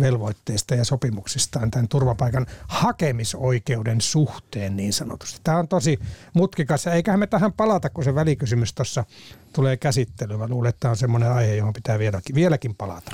velvoitteista 0.00 0.74
ja 0.74 0.84
sopimuksistaan 0.84 1.70
tämän 1.70 1.88
turvapaikan 1.88 2.46
hakemisoikeuden 2.68 4.00
suhteen 4.00 4.76
niin 4.76 4.92
sanotusti. 4.92 5.40
Tämä 5.44 5.58
on 5.58 5.68
tosi 5.68 5.98
mutkikas 6.34 6.86
ja 6.86 6.92
eiköhän 6.92 7.20
me 7.20 7.26
tähän 7.26 7.52
palata, 7.52 7.90
kun 7.90 8.04
se 8.04 8.14
välikysymys 8.14 8.72
tuossa 8.72 9.04
tulee 9.52 9.76
käsittelyyn. 9.76 10.40
Mä 10.40 10.48
luulen, 10.48 10.68
että 10.68 10.80
tämä 10.80 10.90
on 10.90 10.96
semmoinen 10.96 11.32
aihe, 11.32 11.54
johon 11.54 11.72
pitää 11.72 11.98
vieläkin, 11.98 12.34
vieläkin 12.34 12.74
palata. 12.74 13.10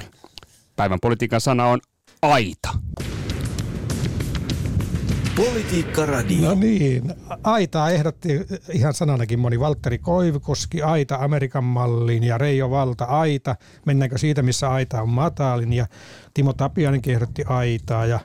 Päivän 0.76 1.00
politiikan 1.00 1.40
sana 1.40 1.66
on 1.66 1.80
aita. 2.22 2.68
Politiikka 5.38 6.07
Radio. 6.07 6.48
No 6.48 6.55
niin, 6.55 7.14
Aitaa 7.42 7.90
ehdotti 7.90 8.29
ihan 8.72 8.94
sananakin 8.94 9.38
moni. 9.38 9.61
Valtteri 9.61 9.98
Koivukoski, 9.98 10.83
Aita 10.83 11.18
Amerikan 11.20 11.64
mallin 11.64 12.24
ja 12.24 12.38
Reijo 12.38 12.70
Valta, 12.70 13.05
Aita. 13.05 13.57
Mennäänkö 13.87 14.18
siitä, 14.18 14.42
missä 14.42 14.70
Aita 14.70 15.03
on 15.03 15.09
matalin 15.09 15.72
ja 15.72 15.87
Timo 16.35 16.53
Tapiainenkin 16.53 17.14
ehdotti 17.14 17.44
Aitaa 17.44 18.07
ja 18.07 18.20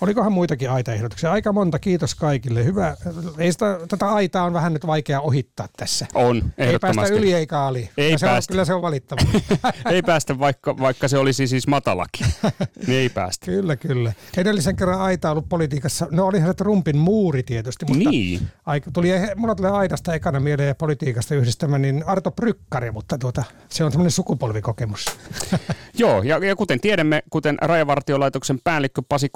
Olikohan 0.00 0.32
muitakin 0.32 0.70
aitaehdotuksia? 0.70 1.32
Aika 1.32 1.52
monta, 1.52 1.78
kiitos 1.78 2.14
kaikille. 2.14 2.64
Hyvä. 2.64 2.96
Ei 3.38 3.52
sitä, 3.52 3.78
tätä 3.88 4.08
aitaa 4.08 4.44
on 4.44 4.52
vähän 4.52 4.72
nyt 4.72 4.86
vaikea 4.86 5.20
ohittaa 5.20 5.68
tässä. 5.76 6.06
On, 6.14 6.52
Ei 6.58 6.78
päästä 6.78 7.06
yli 7.06 7.32
eikä 7.32 7.60
ali. 7.60 7.90
Ei 7.96 8.12
ja 8.12 8.18
se 8.18 8.26
päästä. 8.26 8.52
On, 8.52 8.54
kyllä 8.54 8.64
se 8.64 8.74
on 8.74 8.82
valittava. 8.82 9.20
ei 9.92 10.02
päästä, 10.02 10.38
vaikka, 10.38 10.78
vaikka 10.78 11.08
se 11.08 11.18
olisi 11.18 11.46
siis 11.46 11.66
matalakin. 11.66 12.26
niin 12.86 12.98
ei 12.98 13.08
päästä. 13.08 13.46
Kyllä, 13.56 13.76
kyllä. 13.76 14.12
Edellisen 14.36 14.76
kerran 14.76 15.00
aita 15.00 15.30
ollut 15.30 15.48
politiikassa. 15.48 16.06
No 16.10 16.26
olihan 16.26 16.48
se 16.48 16.54
Trumpin 16.54 16.98
muuri 16.98 17.42
tietysti. 17.42 17.84
Mutta 17.84 18.10
niin. 18.10 18.48
Aika, 18.66 18.90
tuli, 18.90 19.08
mulla 19.36 19.54
tulee 19.54 19.70
aidasta 19.70 20.14
ekana 20.14 20.40
mieleen 20.40 20.68
ja 20.68 20.74
politiikasta 20.74 21.34
yhdistämä, 21.34 21.78
niin 21.78 22.04
Arto 22.06 22.30
Prykkari, 22.30 22.90
mutta 22.90 23.18
tuota, 23.18 23.44
se 23.68 23.84
on 23.84 23.92
semmoinen 23.92 24.10
sukupolvikokemus. 24.10 25.06
Joo, 25.98 26.22
ja, 26.22 26.38
ja 26.38 26.56
kuten 26.56 26.80
tiedämme, 26.80 27.22
kuten 27.30 27.58
Rajavartiolaitoksen 27.62 28.60
päällikkö 28.64 29.02
Pasi 29.08 29.28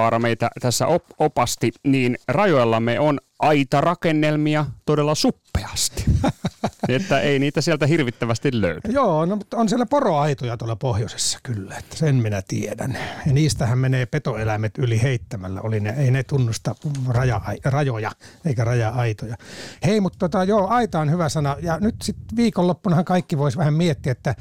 Kostamovaara 0.00 0.18
meitä 0.18 0.50
tässä 0.60 0.86
op- 0.86 1.10
opasti, 1.18 1.72
niin 1.84 2.16
rajoillamme 2.28 3.00
on 3.00 3.18
aita 3.38 3.80
rakennelmia 3.80 4.66
todella 4.86 5.14
suppeasti. 5.14 6.04
että 6.88 7.20
ei 7.20 7.38
niitä 7.38 7.60
sieltä 7.60 7.86
hirvittävästi 7.86 8.60
löydy. 8.60 8.80
Joo, 8.88 9.26
no, 9.26 9.36
mutta 9.36 9.56
on 9.56 9.68
siellä 9.68 9.86
poroaitoja 9.86 10.56
tuolla 10.56 10.76
pohjoisessa 10.76 11.38
kyllä, 11.42 11.76
että 11.78 11.96
sen 11.96 12.14
minä 12.14 12.42
tiedän. 12.48 12.98
Ja 13.26 13.32
niistähän 13.32 13.78
menee 13.78 14.06
petoeläimet 14.06 14.78
yli 14.78 15.02
heittämällä. 15.02 15.60
Oli 15.60 15.80
ne, 15.80 15.94
ei 15.98 16.10
ne 16.10 16.22
tunnusta 16.22 16.74
raja, 17.08 17.40
rajoja 17.64 18.10
eikä 18.44 18.64
raja-aitoja. 18.64 19.36
Hei, 19.86 20.00
mutta 20.00 20.18
tota, 20.18 20.44
joo, 20.44 20.68
aita 20.68 21.00
on 21.00 21.10
hyvä 21.10 21.28
sana. 21.28 21.56
Ja 21.62 21.78
nyt 21.80 21.94
sitten 22.02 22.36
viikonloppunahan 22.36 23.04
kaikki 23.04 23.38
voisi 23.38 23.58
vähän 23.58 23.74
miettiä, 23.74 24.12
että 24.12 24.34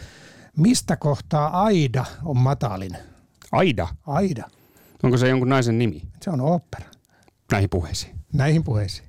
mistä 0.57 0.95
kohtaa 0.95 1.63
aida 1.63 2.05
on 2.25 2.37
matalin? 2.37 2.97
Aida? 3.51 3.87
Aida. 4.07 4.58
Onko 5.03 5.17
se 5.17 5.29
jonkun 5.29 5.49
naisen 5.49 5.77
nimi? 5.79 6.01
Se 6.21 6.29
on 6.29 6.41
opera. 6.41 6.89
Näihin 7.51 7.69
puheisiin. 7.69 8.15
Näihin 8.33 8.63
puheisiin. 8.63 9.07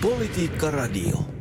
Politiikka 0.00 0.70
Radio. 0.70 1.33